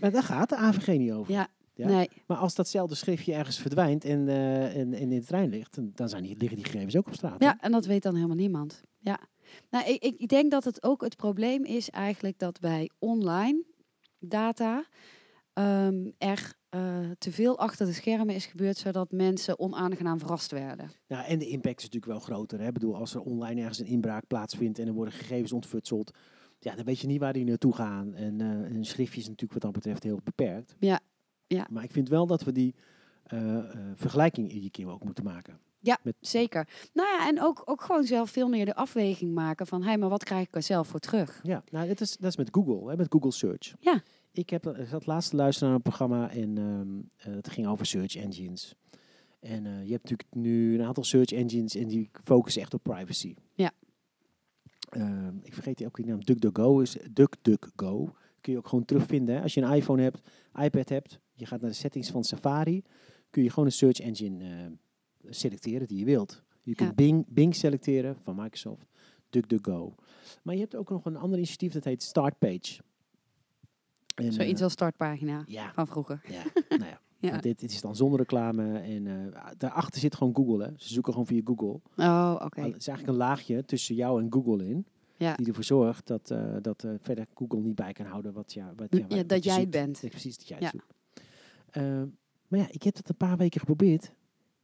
[0.00, 1.32] Maar daar gaat de AVG niet over.
[1.32, 1.48] Ja.
[1.74, 1.86] Ja.
[1.86, 5.78] Nee, Maar als datzelfde schriftje ergens verdwijnt en, eh, en, en in de trein ligt,
[5.96, 7.40] dan- zijn die, liggen die gegevens ook op straat.
[7.40, 7.46] hè?
[7.46, 8.82] Ja, en dat weet dan helemaal niemand.
[8.98, 9.18] Ja.
[9.70, 13.64] Nou, ik, ik denk dat het ook het probleem is eigenlijk dat bij online
[14.18, 14.84] data
[15.52, 20.90] ehm, er eh, te veel achter de schermen is gebeurd, zodat mensen onaangenaam verrast werden.
[21.06, 22.60] Nou, en de impact is natuurlijk wel groter.
[22.60, 22.66] Hè?
[22.66, 26.10] Ik bedoel, als er online ergens een inbraak plaatsvindt en er worden gegevens ontfutseld,
[26.58, 28.14] ja, dan weet je niet waar die naartoe gaan.
[28.14, 30.76] En eh, een schriftje is natuurlijk wat dat betreft heel beperkt.
[30.78, 31.00] Ja,
[31.46, 31.66] ja.
[31.70, 32.74] Maar ik vind wel dat we die
[33.22, 33.58] eh,
[33.94, 35.60] vergelijking iedere keer ook moeten maken.
[36.20, 36.68] Zeker.
[36.92, 40.08] Nou ja, en ook, ook gewoon zelf veel meer de afweging maken van, hé, maar
[40.08, 41.40] wat krijg ik er zelf voor terug?
[41.42, 43.74] Ja, nou, dat is, dat is met Google, hè, met Google Search.
[43.80, 44.02] Ja.
[44.36, 47.66] Ik heb ik zat laatst te luisteren naar een programma en ehm, eh, het ging
[47.66, 48.74] over search engines.
[49.40, 52.82] En eh, je hebt natuurlijk nu een aantal search engines en die focussen echt op
[52.82, 53.34] privacy.
[53.54, 53.72] Ja.
[54.88, 56.24] Ehm, ik vergeet die ook die naam.
[56.24, 58.14] DuckDuckGo is DuckDuckGo.
[58.40, 59.34] Kun je ook gewoon terugvinden.
[59.34, 59.42] Hè?
[59.42, 60.28] Als je een iPhone hebt,
[60.62, 62.82] iPad hebt, je gaat naar de settings van Safari,
[63.30, 66.42] kun je gewoon een search engine eh, selecteren die je wilt.
[66.62, 66.94] Je kunt Ja.
[66.94, 68.86] Bing, Bing selecteren van Microsoft,
[69.30, 69.94] DuckDuckGo.
[70.42, 72.80] Maar je hebt ook nog een ander initiatief dat heet Startpage.
[74.24, 76.20] En, Zoiets eh, als startpagina ja, van vroeger.
[76.28, 76.42] ja,
[76.78, 77.38] nou ja.
[77.40, 80.64] Dit, dit is dan zonder reclame en eh, daarachter zit gewoon Google.
[80.64, 80.70] Hè.
[80.76, 81.80] Ze zoeken gewoon via Google.
[81.96, 82.60] Oh, oké.
[82.60, 84.86] Het is eigenlijk een laagje tussen jou en Google in.
[85.16, 85.34] Ja.
[85.34, 88.86] Die ervoor zorgt dat, eh, dat verder Google niet bij kan houden wat, ja, wat,
[88.90, 89.74] Ja, ja, wat- wat dat jij zoekt.
[89.74, 90.10] het bent.
[90.10, 90.64] Precies, dat jij Ja.
[90.66, 90.94] het zoekt.
[91.70, 92.02] Eh,
[92.48, 94.12] maar ja, ik heb dat een paar weken geprobeerd.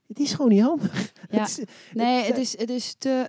[0.06, 1.12] Het is gewoon niet handig.
[1.30, 1.38] Ja.
[1.40, 3.28] Het is- Nee, het is, het is te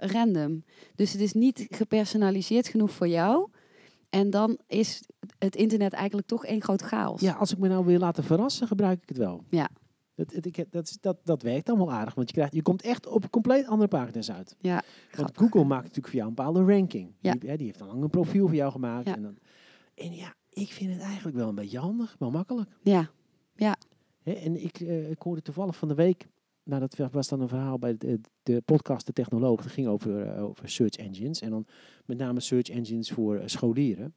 [0.00, 0.64] random.
[0.94, 3.48] Dus het is niet gepersonaliseerd genoeg voor jou.
[4.14, 5.02] En dan is
[5.38, 7.20] het internet eigenlijk toch één groot chaos.
[7.20, 9.44] ja, als ik me nou wil laten verrassen, gebruik ik het wel.
[9.48, 9.68] Ja.
[10.14, 10.34] Dat,
[10.70, 13.30] dat, is- dat, dat werkt dan wel aardig, want je, krijgt, je komt echt op
[13.30, 14.56] compleet andere pagina's uit.
[14.60, 15.36] Ja, Want grappig.
[15.36, 17.14] Google maakt natuurlijk voor jou een bepaalde ranking.
[17.20, 17.32] Ja.
[17.32, 19.06] Die, hè, die heeft dan lang een profiel voor jou gemaakt.
[19.06, 19.14] Ja.
[19.16, 19.36] En, dan,
[19.94, 22.70] en ja, ik vind het eigenlijk wel een beetje handig, wel makkelijk.
[22.82, 23.10] Ja,
[24.22, 26.26] Hè, en ik, eh, ik hoorde toevallig van de week,
[26.62, 30.22] nou dat was dan een verhaal bij de, de podcast De Technoloog, dat ging over,
[30.26, 31.40] eh, over search engines.
[31.40, 31.66] En dan
[32.06, 34.14] met name search engines voor eh, scholieren.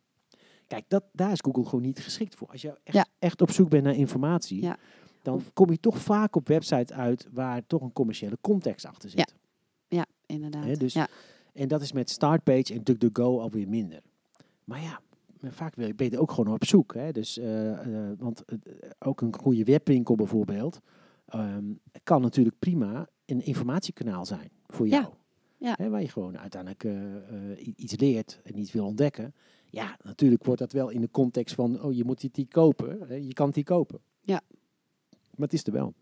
[0.67, 2.47] Kijk, dat, daar is Google gewoon niet geschikt voor.
[2.47, 3.06] Als je echt, Ja.
[3.19, 4.78] echt op zoek bent naar informatie, Ja.
[5.21, 9.36] dan kom je toch vaak op websites uit waar toch een commerciële context achter zit.
[9.88, 10.63] ja inderdaad.
[10.63, 11.08] Hè, dus- ja.
[11.54, 14.02] En dat is met Startpage en DuckDuckGo alweer minder.
[14.63, 15.00] Maar ja,
[15.50, 16.93] vaak ben je ook gewoon op zoek.
[16.93, 17.12] Hè?
[17.12, 17.71] Dus, eh,
[18.10, 18.43] eh, want
[19.00, 20.80] ook een goede webwinkel bijvoorbeeld
[21.28, 21.65] ehm,
[22.04, 25.13] kan natuurlijk prima een informatiekanaal zijn voor Ja, jou.
[25.57, 25.73] Ja.
[25.77, 29.33] Hè, waar je gewoon uiteindelijk eh, eh, iets leert en iets wil ontdekken.
[29.69, 32.99] Ja, natuurlijk wordt dat wel in de context van, oh je moet dit die kopen.
[33.07, 33.15] Hè?
[33.15, 33.99] Je kan het die kopen.
[34.21, 34.41] Ja.
[35.09, 35.93] Maar het is er wel.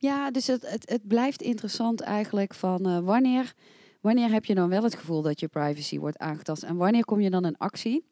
[0.00, 3.54] Ja, dus het, het, het blijft interessant eigenlijk van eh, wanneer,
[4.00, 7.20] wanneer heb je dan wel het gevoel dat je privacy wordt aangetast en wanneer kom
[7.20, 8.04] je dan in actie?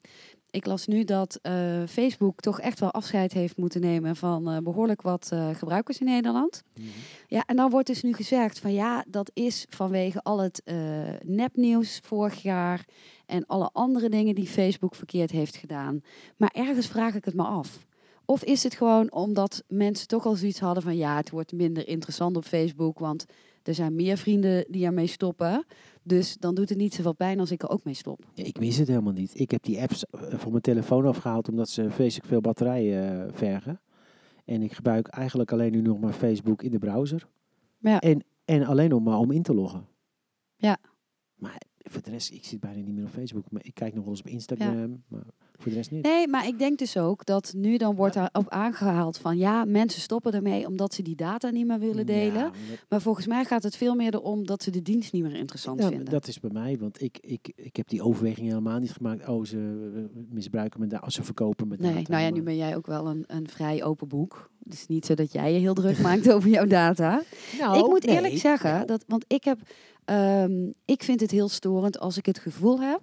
[0.51, 4.59] Ik las nu dat eh, Facebook toch echt wel afscheid heeft moeten nemen van eh,
[4.59, 6.63] behoorlijk wat eh, gebruikers in Nederland.
[7.27, 10.63] Ja, en dan wordt dus nu gezegd van ja, dat is vanwege al het
[11.25, 12.85] nepnieuws vorig jaar
[13.27, 16.03] en alle andere dingen die Facebook verkeerd heeft gedaan.
[16.37, 17.87] Maar ergens vraag ik het me af.
[18.25, 21.89] Of is het gewoon omdat mensen toch al zoiets hadden van ja, het wordt minder
[21.89, 23.25] interessant op Facebook, want
[23.63, 25.65] er zijn meer vrienden die ermee stoppen.
[26.09, 28.25] Dus dan doet het niet zoveel pijn als ik er ook mee stop.
[28.35, 29.41] Ja, ik mis het helemaal niet.
[29.41, 33.33] Ik heb die apps eh, van mijn telefoon afgehaald omdat ze vreselijk veel batterij eh,
[33.33, 33.81] vergen.
[34.45, 37.29] En ik gebruik eigenlijk alleen nu nog maar Facebook in de browser.
[37.79, 38.01] Ja.
[38.01, 39.87] En, en alleen nog maar om in te loggen.
[40.57, 40.79] Ja.
[41.35, 43.45] Maar voor de rest, ik zit bijna niet meer op Facebook.
[43.51, 45.03] Maar ik kijk nog wel eens op Instagram.
[45.09, 45.23] Maar
[45.59, 46.03] voor de rest niet.
[46.05, 50.01] Nee, maar ik denk dus ook dat nu dan wordt daarop aangehaald van ja, mensen
[50.01, 52.43] stoppen ermee omdat ze die data niet meer willen delen.
[52.43, 52.51] Ja,
[52.89, 55.81] maar- volgens mij gaat het veel meer erom dat ze de dienst niet meer interessant
[55.83, 56.11] Ja, vinden.
[56.11, 59.29] dat is bij mij, want ik, ik, ik heb die overweging helemaal niet gemaakt.
[59.29, 59.57] Oh, ze
[59.95, 62.13] eh, misbruiken mijn data, ze verkopen mijn Nee, data.
[62.13, 64.51] nou ja, nu ben jij ook wel een, een vrij open boek.
[64.65, 67.23] Het is niet zo dat jij je heel druk maakt over jouw data.
[67.59, 68.15] Nou, ik moet nee.
[68.15, 69.59] eerlijk zeggen, dat, want ik, heb,
[70.09, 73.01] ehm, ik vind het heel storend als ik het gevoel heb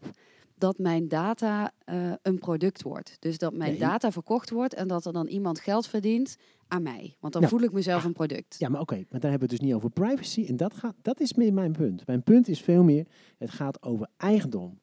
[0.58, 3.16] dat mijn data eh, een product wordt.
[3.20, 3.80] Dus dat mijn Nee.
[3.80, 6.36] data verkocht wordt en dat er dan iemand geld verdient
[6.68, 7.16] aan mij.
[7.20, 8.56] Want dan Nou, voel ik mezelf een product.
[8.60, 10.46] Ja, maar oké, maar dan hebben we het dus niet over privacy.
[10.48, 12.08] En dat, gaat, dat is meer mijn punt.
[12.08, 14.80] Mijn punt is veel meer, het gaat over eigendom.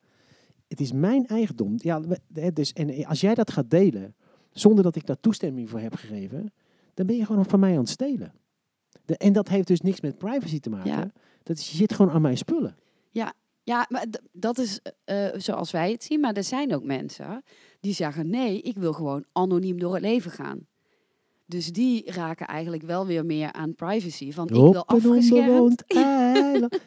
[0.69, 1.75] Het is mijn eigendom.
[1.77, 2.01] Ja,
[2.53, 4.15] dus, en als jij dat gaat delen,
[4.51, 6.53] zonder dat ik daar toestemming voor heb gegeven,
[6.95, 8.33] dan ben je gewoon van mij aan het stelen.
[9.05, 10.91] De, en dat heeft dus niks met privacy te maken.
[10.91, 11.13] Ja.
[11.43, 12.77] Dat is, je zit gewoon aan mijn spullen.
[13.65, 16.21] Ja, maar d- dat is eh, zoals wij het zien.
[16.21, 17.43] Maar er zijn ook mensen
[17.81, 20.67] die zeggen: nee, ik wil gewoon anoniem door het leven gaan.
[21.53, 24.33] Dus die raken eigenlijk wel weer meer aan privacy.
[24.33, 25.83] Van ik wil afgeschermd.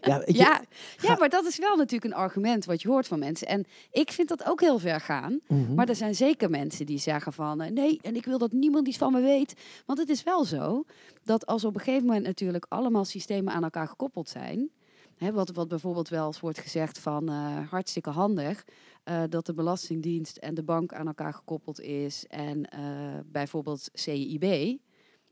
[0.01, 0.33] Ja, je,
[1.01, 3.47] Ja, maar dat is wel natuurlijk een argument wat je hoort van mensen.
[3.47, 5.39] En ik vind dat ook heel ver gaan.
[5.47, 5.73] Mhm.
[5.73, 8.87] Maar er zijn zeker mensen die zeggen van eh, nee, en ik wil dat niemand
[8.87, 9.53] iets van me weet.
[9.85, 10.83] Want het is wel zo
[11.23, 14.69] dat als op een gegeven moment natuurlijk allemaal systemen aan elkaar gekoppeld zijn.
[15.17, 18.65] Hè, wat, wat bijvoorbeeld wel eens wordt gezegd van eh, hartstikke handig.
[19.03, 22.25] eh, dat de Belastingdienst en de bank aan elkaar gekoppeld is.
[22.27, 22.79] En eh,
[23.25, 24.77] bijvoorbeeld CIB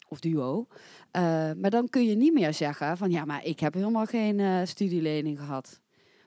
[0.07, 0.67] of Duo.
[1.11, 1.21] Eh,
[1.57, 4.59] maar dan kun je niet meer zeggen van ja, maar ik heb helemaal geen eh,
[4.65, 5.79] studielening gehad.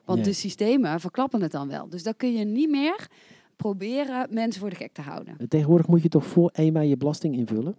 [0.05, 0.27] Want Nee.
[0.27, 1.89] de systemen verklappen het dan wel.
[1.89, 3.07] Dus dan kun je niet meer
[3.55, 5.47] proberen mensen voor de gek te houden.
[5.47, 7.75] Tegenwoordig moet je toch voor 1 mei je belasting invullen?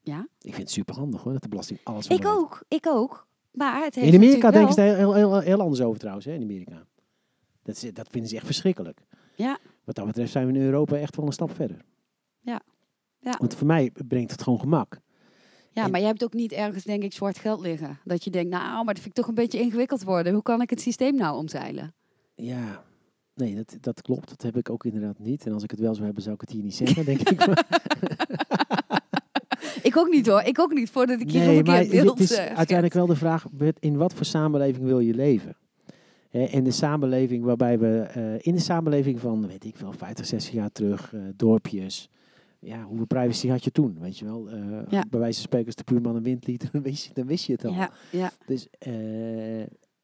[0.00, 0.20] Ja.
[0.40, 2.32] Ik vind het super handig hoor, dat de belasting alles Ik weet.
[2.32, 3.26] ook, ik ook.
[3.52, 6.42] Maar het heeft In Amerika denken ze heel, heel, heel anders over trouwens, hè, in
[6.42, 6.86] Amerika.
[7.62, 9.00] Dat, is, dat vinden ze echt verschrikkelijk.
[9.36, 9.58] Ja.
[9.84, 11.84] Wat dat betreft zijn we in Europa echt wel een stap verder.
[12.40, 12.60] Ja.
[13.20, 13.34] Ja.
[13.38, 15.00] Want voor mij brengt het gewoon gemak.
[15.70, 17.98] Ja, En- maar je hebt ook niet ergens, denk ik, zwart geld liggen.
[18.04, 20.32] Dat je denkt, nou, maar dat vind ik toch een beetje ingewikkeld worden.
[20.32, 21.94] Hoe kan ik het systeem nou omzeilen?
[22.34, 22.84] Ja,
[23.34, 24.28] nee, dat, dat klopt.
[24.28, 25.46] Dat heb ik ook inderdaad niet.
[25.46, 27.46] En als ik het wel zou hebben, zou ik het hier niet zeggen, denk ik.
[27.46, 27.66] Maar,
[29.82, 32.30] Ik ook niet hoor, ik ook niet, voordat ik hier nee, een verkeerd beeld het
[32.30, 33.44] is uiteindelijk wel de vraag,
[33.78, 35.56] in wat voor samenleving wil je leven?
[36.30, 40.52] En de samenleving waarbij we, eh, in de samenleving van, weet ik wel, 50, 60
[40.54, 42.08] jaar terug, eh, dorpjes.
[42.58, 44.48] Ja, hoeveel privacy had je toen, weet je wel?
[44.50, 45.04] Eh, Ja.
[45.10, 47.44] Bij wijze van spreken, als de buurman een wind liet, dan wist je, dan wist
[47.46, 47.72] je het al.
[47.72, 48.66] Ja, ja, Dus,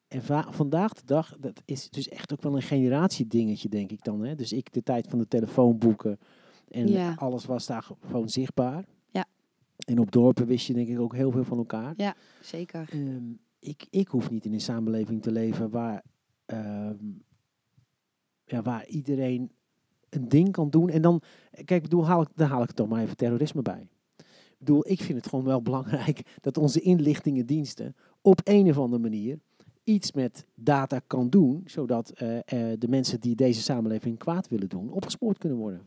[0.09, 4.05] en va- vandaag de dag, dat is dus echt ook wel een generatiedingetje, denk ik
[4.05, 4.25] dan.
[4.25, 4.35] Hè?
[4.35, 6.19] Dus ik, de tijd van de telefoonboeken
[6.71, 7.15] en Ja.
[7.17, 8.85] alles was daar gewoon zichtbaar.
[9.79, 9.95] Ja.
[9.95, 11.95] En op dorpen wist je denk ik ook heel veel van elkaar.
[11.97, 12.89] ja, zeker.
[12.93, 16.05] Ehm, ik, ik hoef niet in een samenleving te leven waar,
[16.47, 16.97] ehm,
[18.45, 19.51] ja, waar iedereen
[20.09, 20.89] een ding kan doen.
[20.91, 21.23] En dan,
[21.65, 23.89] kijk, bedoel, haal ik, dan haal ik toch maar even terrorisme bij.
[24.59, 29.03] Ik bedoel, ik vind het gewoon wel belangrijk dat onze inlichtingendiensten op een of andere
[29.03, 29.39] manier
[29.85, 34.69] iets met data kan doen, zodat eh, eh, de mensen die deze samenleving kwaad willen
[34.69, 35.83] doen, opgespoord kunnen worden.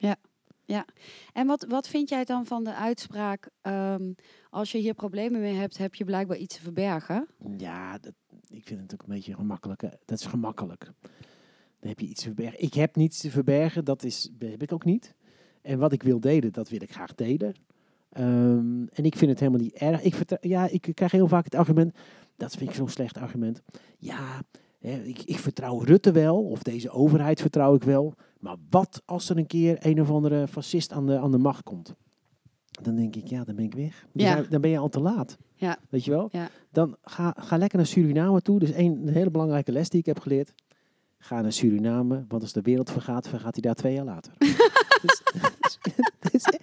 [1.34, 4.14] En wat, wat vind jij dan van de uitspraak, ehm,
[4.50, 7.28] als je hier problemen mee hebt, heb je blijkbaar iets te verbergen?
[7.58, 8.14] Ja, dat,
[8.48, 9.82] ik vind het ook een beetje gemakkelijk.
[10.06, 10.92] Dat is gemakkelijk.
[11.80, 12.62] Dan heb je iets te verbergen.
[12.62, 15.16] Ik heb niets te verbergen, dat is, heb ik ook niet.
[15.62, 17.56] En wat ik wil delen, dat wil ik graag delen.
[18.10, 20.02] Ehm, en ik vind het helemaal niet erg.
[20.02, 21.98] Ik, ja, ik krijg heel vaak het argument,
[22.38, 23.62] dat vind ik zo'n slecht argument.
[23.98, 24.42] Ja,
[24.82, 28.14] ik, ik vertrouw Rutte wel, of deze overheid vertrouw ik wel.
[28.40, 31.64] Maar wat als er een keer een of andere fascist aan de, aan de macht
[31.64, 31.96] komt?
[32.82, 34.06] Dan denk ik, ja, dan ben ik weg.
[34.14, 34.32] Dan, Ja.
[34.32, 35.38] zijn- dan ben je al te laat.
[35.56, 35.78] Ja.
[35.90, 36.30] Weet je wel?
[36.32, 36.50] Ja.
[36.72, 38.60] Dan ga, ga lekker naar Suriname toe.
[38.60, 40.54] Dus een, een hele belangrijke les die ik heb geleerd.
[41.18, 44.34] Ga naar Suriname, want als de wereld vergaat, vergaat hij daar twee jaar later.
[45.02, 45.22] Dus-
[46.32, 46.60] dus- dus-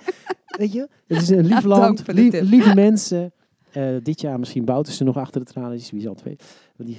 [0.47, 3.33] weet je, het is een lief land, lief- lieve mensen.
[3.71, 6.47] Eh, dit jaar misschien Bouten ze nog achter de tralies, wie zal het weten.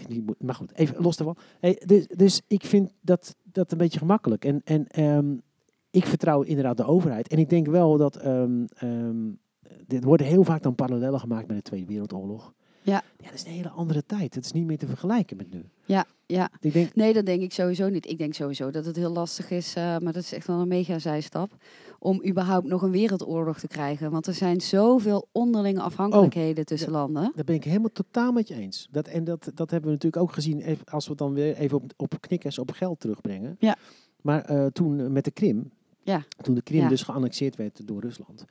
[0.08, 1.38] Die, maar goed, even los daarvan.
[1.86, 4.45] Dus, dus ik vind dat, dat een beetje gemakkelijk.
[4.45, 5.36] En, en ehm,
[5.89, 7.27] ik vertrouw inderdaad de overheid.
[7.27, 8.15] En ik denk wel dat.
[8.15, 9.32] ehm ehm,
[9.88, 12.53] dit worden heel vaak dan parallellen gemaakt met de Tweede Wereldoorlog.
[12.82, 13.04] Ja.
[13.18, 13.26] ja.
[13.26, 14.36] Dat is een hele andere tijd.
[14.36, 15.63] Het is niet meer te vergelijken met nu.
[15.86, 16.50] Ja, ja.
[16.60, 18.10] Ik denk, Nee, dat denk ik sowieso niet.
[18.10, 20.68] Ik denk sowieso dat het heel lastig is, eh, maar dat is echt wel een
[20.68, 21.52] mega zijstap,
[22.00, 24.12] om überhaupt nog een wereldoorlog te krijgen.
[24.12, 27.32] Want er zijn zoveel onderlinge afhankelijkheden tussen landen.
[27.36, 28.88] daar ben ik helemaal totaal met je eens.
[28.92, 31.56] Dat, en dat, dat hebben we natuurlijk ook gezien, even, als we het dan weer
[31.56, 33.56] even op, op knikkers op geld terugbrengen.
[33.60, 33.76] Ja.
[34.22, 35.72] Maar eh, toen eh, met de Krim,
[36.04, 36.24] Ja.
[36.42, 36.88] toen de Krim Ja.
[36.89, 38.46] dus geannexeerd werd door Rusland,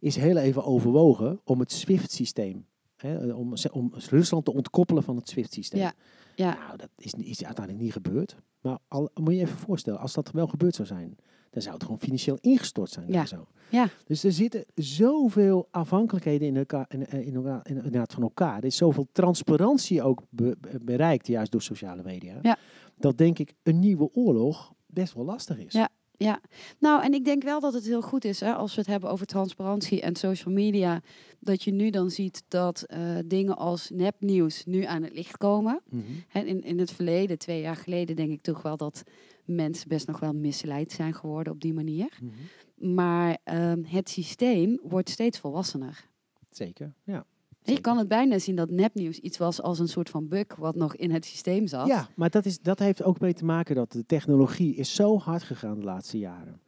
[0.00, 2.64] is heel even overwogen om het SWIFT-systeem,
[3.08, 5.80] hè, om, om Rusland te ontkoppelen van het SWIFT-systeem.
[5.80, 5.92] Ja.
[6.36, 6.58] Ja.
[6.66, 8.36] Nou, dat is, is uiteindelijk niet gebeurd.
[8.60, 11.16] Maar al, moet je even voorstellen, als dat wel gebeurd zou zijn,
[11.50, 13.08] dan zou het gewoon financieel ingestort zijn.
[13.08, 13.26] Ja.
[13.26, 13.46] Zo.
[13.68, 13.88] Ja.
[14.04, 18.56] Dus er zitten zoveel afhankelijkheden in elkaar, in, in, in, elkaar- in- inderdaad van elkaar.
[18.56, 22.38] Er is zoveel transparantie ook be- be- bereikt, juist door sociale media.
[22.42, 22.58] Ja.
[22.98, 25.72] Dat denk ik een nieuwe oorlog best wel lastig is.
[25.72, 25.88] Ja.
[26.16, 26.40] Ja,
[26.78, 29.10] nou en ik denk wel dat het heel goed is hè, als we het hebben
[29.10, 31.02] over transparantie en social media.
[31.40, 35.80] Dat je nu dan ziet dat eh, dingen als nepnieuws nu aan het licht komen.
[35.90, 36.02] Mhm.
[36.28, 39.02] Hè, in, in het verleden, twee jaar geleden, denk ik toch wel dat
[39.44, 42.18] mensen best nog wel misleid zijn geworden op die manier.
[42.20, 42.94] Mhm.
[42.94, 46.08] Maar ehm, het systeem wordt steeds volwassener.
[46.50, 47.26] Zeker, ja.
[47.66, 50.74] Je kan het bijna zien dat nepnieuws iets was als een soort van bug wat
[50.76, 51.86] nog in het systeem zat.
[51.86, 55.18] Ja, maar dat, is, dat heeft ook mee te maken dat de technologie is zo
[55.18, 56.60] hard gegaan de laatste jaren.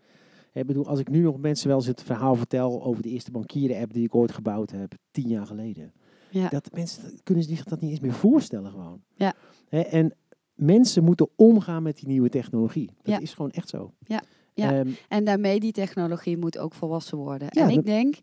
[0.53, 3.31] Ik bedoel, als ik nu nog mensen wel eens het verhaal vertel over de eerste
[3.31, 5.93] bankieren-app die ik ooit gebouwd heb, tien jaar geleden.
[6.31, 6.49] Ja.
[6.49, 9.03] Dat mensen kunnen zich dat niet eens meer voorstellen gewoon.
[9.15, 9.35] Ja.
[9.69, 10.15] En
[10.55, 12.87] mensen moeten omgaan met die nieuwe technologie.
[13.03, 13.19] Dat Ja.
[13.21, 13.93] is gewoon echt zo.
[14.01, 14.23] Ja.
[14.55, 14.73] Ja.
[14.79, 17.49] Ehm, En daarmee die technologie moet ook volwassen worden.
[17.51, 18.15] Ja, en ik denk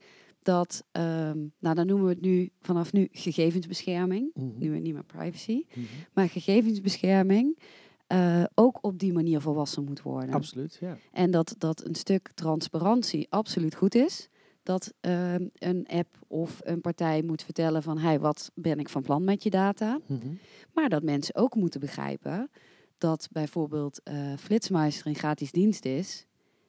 [0.44, 4.32] dat, ehm, nou dan noemen we het nu vanaf nu gegevensbescherming.
[4.34, 5.66] mhm, Nu niet meer privacy.
[5.74, 5.86] mhm.
[6.14, 7.58] Maar gegevensbescherming
[8.08, 10.34] eh, ook op die manier volwassen moet worden.
[10.36, 10.98] Absoluut, ja.
[11.12, 14.30] En dat, dat een stuk transparantie absoluut goed is.
[14.64, 17.98] Dat ehm, een app of een partij moet vertellen van...
[17.98, 20.00] Hey, wat ben ik van plan met je data?
[20.06, 20.28] Mhm.
[20.74, 22.50] Maar dat mensen ook moeten begrijpen...
[22.98, 26.26] dat bijvoorbeeld eh Flitsmeister een gratis dienst is...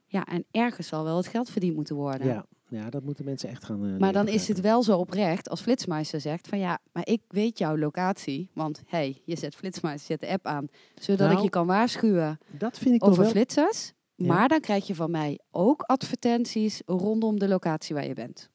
[0.06, 2.26] Ja, en ergens zal wel het geld verdiend moeten worden.
[2.26, 2.46] Ja.
[2.74, 5.60] Ja, dat moeten mensen echt gaan eh, Maar dan is het wel zo oprecht als
[5.60, 8.50] Flitsmeister zegt van ja, maar ik weet jouw locatie.
[8.52, 12.38] Want hey, je zet Flitsmeister, zet de app aan, zodat ik Nou, je kan waarschuwen
[12.58, 13.30] Dat vind ik over wel...
[13.30, 13.92] flitsers.
[14.14, 14.26] Ja.
[14.26, 18.52] Maar dan krijg je van mij ook advertenties rondom de locatie waar je bent.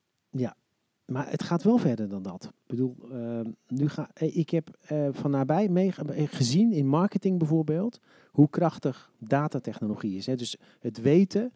[1.10, 2.43] Maar het gaat wel verder dan dat.
[2.43, 7.38] Ik bedoel, ehm, nu ga, eh, ik heb eh, van nabij mee, gezien in marketing
[7.38, 7.99] bijvoorbeeld,
[8.32, 10.25] hoe krachtig datatechnologie is.
[10.25, 10.36] Hè?
[10.36, 11.53] Dus het weten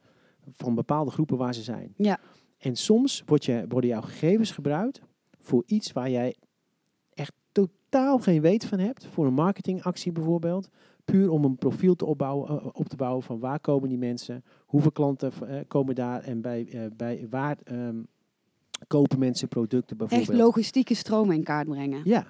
[0.51, 1.93] van bepaalde groepen waar ze zijn.
[1.97, 2.19] Ja.
[2.63, 5.01] En soms wordt je, worden jouw gegevens gebruikt
[5.39, 6.35] voor iets waar jij
[7.13, 9.05] echt totaal geen weet van hebt.
[9.05, 10.69] Voor een marketingactie bijvoorbeeld.
[11.05, 14.43] Puur om een profiel te opbouwen, eh, op te bouwen van waar komen die mensen,
[14.65, 18.01] hoeveel klanten eh, komen daar en bij, eh, bij waar ehm,
[18.87, 20.29] kopen mensen producten bijvoorbeeld.
[20.29, 22.01] Echt logistieke stromen in kaart brengen.
[22.03, 22.27] Ja,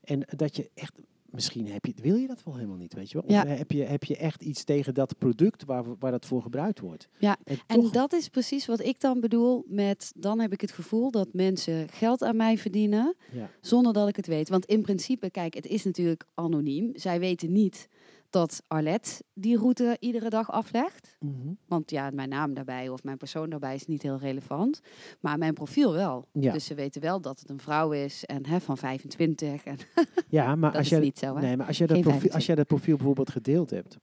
[0.00, 0.98] en dat je echt,
[1.34, 3.22] misschien heb je, wil je dat wel helemaal niet, weet je wel?
[3.26, 3.46] Of Ja.
[3.56, 7.08] heb, je, heb je echt iets tegen dat product waar, waar dat voor gebruikt wordt?
[7.18, 11.10] Ja, En, dat is precies wat ik dan bedoel met, dan heb ik het gevoel
[11.10, 14.48] dat mensen geld aan mij verdienen ja, zonder dat ik het weet.
[14.48, 16.90] Want in principe, kijk, het is natuurlijk anoniem.
[16.94, 17.88] Zij weten niet
[18.34, 21.16] dat Arlet die route iedere dag aflegt.
[21.20, 21.52] mhm.
[21.66, 24.80] Want ja, mijn naam daarbij of mijn persoon daarbij is niet heel relevant.
[25.20, 26.28] Maar mijn profiel wel.
[26.32, 26.52] Ja.
[26.52, 29.64] Dus ze weten wel dat het een vrouw is en hè, van 25.
[29.64, 29.76] En
[30.28, 31.40] ja, maar als jij, niet zo, hè?
[31.40, 32.34] nee, maar als jij, dat profiel, 25.
[32.34, 33.98] als jij dat profiel bijvoorbeeld gedeeld hebt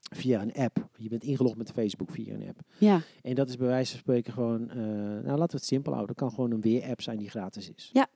[0.00, 3.56] via een app, je bent ingelogd met Facebook via een app, Ja, en dat is
[3.56, 6.50] bij wijze van spreken gewoon, eh, nou laten we het simpel houden, dat kan gewoon
[6.50, 7.90] een weer-app zijn die gratis is.
[7.92, 8.08] ja,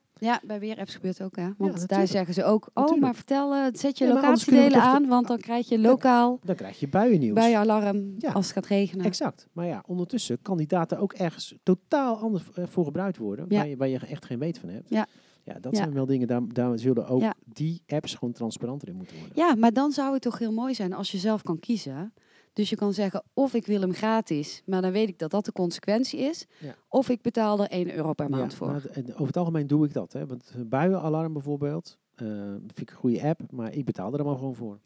[0.43, 1.43] bij weer apps gebeurt het ook, hè?
[1.57, 2.09] Want daar natuurlijk.
[2.09, 3.01] zeggen ze ook, oh, Natuurlijk.
[3.01, 6.79] maar vertel, eh, zet je Ja, locatiedelen aan, want dan krijg je lokaal Dan krijg
[6.79, 7.33] je buiennieuws.
[7.33, 8.31] bij alarm Ja.
[8.31, 9.05] als het gaat regenen.
[9.05, 9.47] Exact.
[9.51, 13.57] Maar ja, ondertussen kan die data ook ergens totaal anders eh, voor gebruikt worden, Ja.
[13.57, 14.89] waar, je, waar je echt geen weet van hebt.
[14.89, 15.05] Ja.
[15.43, 15.77] Ja, dat Ja.
[15.77, 17.33] zijn wel dingen, daar, daar zullen ook Ja.
[17.45, 19.35] die apps gewoon transparanter in moeten worden.
[19.37, 22.13] Ja, maar dan zou het toch heel mooi zijn als je zelf kan kiezen.
[22.59, 25.45] Dus je kan zeggen, of ik wil hem gratis, maar dan weet ik dat dat
[25.45, 26.45] de consequentie is.
[26.57, 26.75] Ja.
[26.87, 28.67] Of ik betaal er 1 euro per maand Ja, voor.
[28.67, 30.13] maar en over het algemeen doe ik dat.
[30.13, 30.25] Hè.
[30.25, 34.35] Want een buienalarm bijvoorbeeld, eh, vind ik een goede app, maar ik betaal er allemaal
[34.37, 34.79] gewoon voor.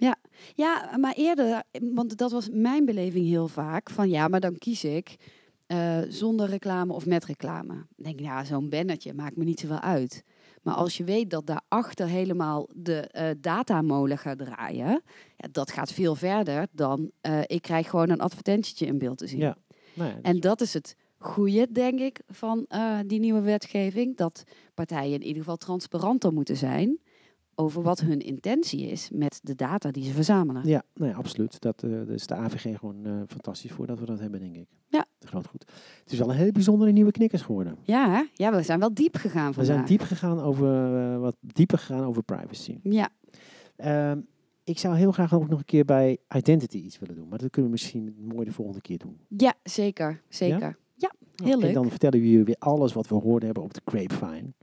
[0.56, 4.84] Ja, maar eerder, want dat was mijn beleving heel vaak, van ja, maar dan kies
[4.84, 5.16] ik
[5.66, 7.74] eh, zonder reclame of met reclame.
[7.74, 10.24] Dan denk ik, ja, zo'n bannetje maakt me niet zoveel uit.
[10.64, 15.02] Maar als je weet dat daarachter helemaal de eh, datamolen gaat draaien,
[15.38, 19.28] ja, dat gaat veel verder dan eh, ik krijg gewoon een advertentietje in beeld te
[19.28, 19.40] zien.
[19.40, 19.58] Ja.
[19.94, 24.18] Nou ja, En dat is het goede, denk ik, van eh, die nieuwe wetgeving.
[24.18, 24.44] Dat
[24.74, 27.00] partijen in ieder geval transparanter moeten zijn.
[27.56, 30.62] Over wat hun intentie is met de data die ze verzamelen.
[30.68, 31.62] Ja, nou ja, absoluut.
[31.62, 34.56] Dat, eh, daar is de AVG gewoon eh, fantastisch voor dat we dat hebben, denk
[34.56, 34.68] ik.
[34.88, 35.06] Ja.
[35.20, 35.66] Groot goed.
[36.04, 37.78] Het is wel een hele bijzondere nieuwe knikkers geworden.
[37.84, 38.24] Ja, hè?
[38.34, 39.74] ja, we zijn wel diep gegaan We vandaag.
[39.76, 42.80] zijn diep gegaan over, eh, wat dieper gegaan over privacy.
[42.84, 43.10] Ja,
[43.76, 44.20] Ehm,
[44.64, 47.28] ik zou heel graag ook nog een keer bij identity iets willen doen.
[47.28, 49.18] Maar dat kunnen we misschien mooi de volgende keer doen.
[49.38, 50.22] ja zeker.
[50.30, 50.78] Zeker.
[50.96, 51.12] Ja,
[51.44, 51.74] heel En leuk.
[51.74, 54.54] dan vertellen we jullie weer alles wat we gehoord hebben op de Grapevine.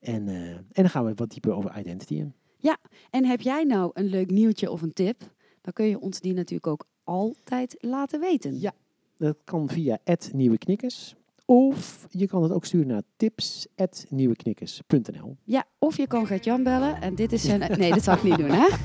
[0.00, 2.34] En, eh, en dan gaan we wat dieper over identity in.
[3.10, 5.20] En heb jij nou een leuk nieuwtje of een tip?
[5.60, 8.60] Dan kun je ons die natuurlijk ook altijd laten weten.
[8.60, 8.72] Ja.
[9.16, 9.98] Dat kan via
[10.32, 11.16] @nieuweknikkers.
[11.44, 15.36] Of je kan het ook sturen naar tips@nieuweknikkers.nl.
[15.44, 17.78] Ja, of je kan Gert-Jan bellen en dit is zijn...
[17.78, 18.68] Nee, dat zal ik niet doen, hè?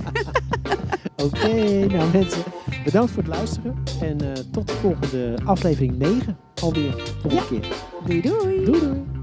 [1.25, 2.43] Oké, nou mensen,
[2.83, 3.83] bedankt voor het luisteren.
[4.01, 7.15] En eh, tot de volgende aflevering 9 alweer.
[7.21, 7.67] Volgende keer.
[8.05, 8.65] Doei doei!
[8.65, 9.22] Doei doei!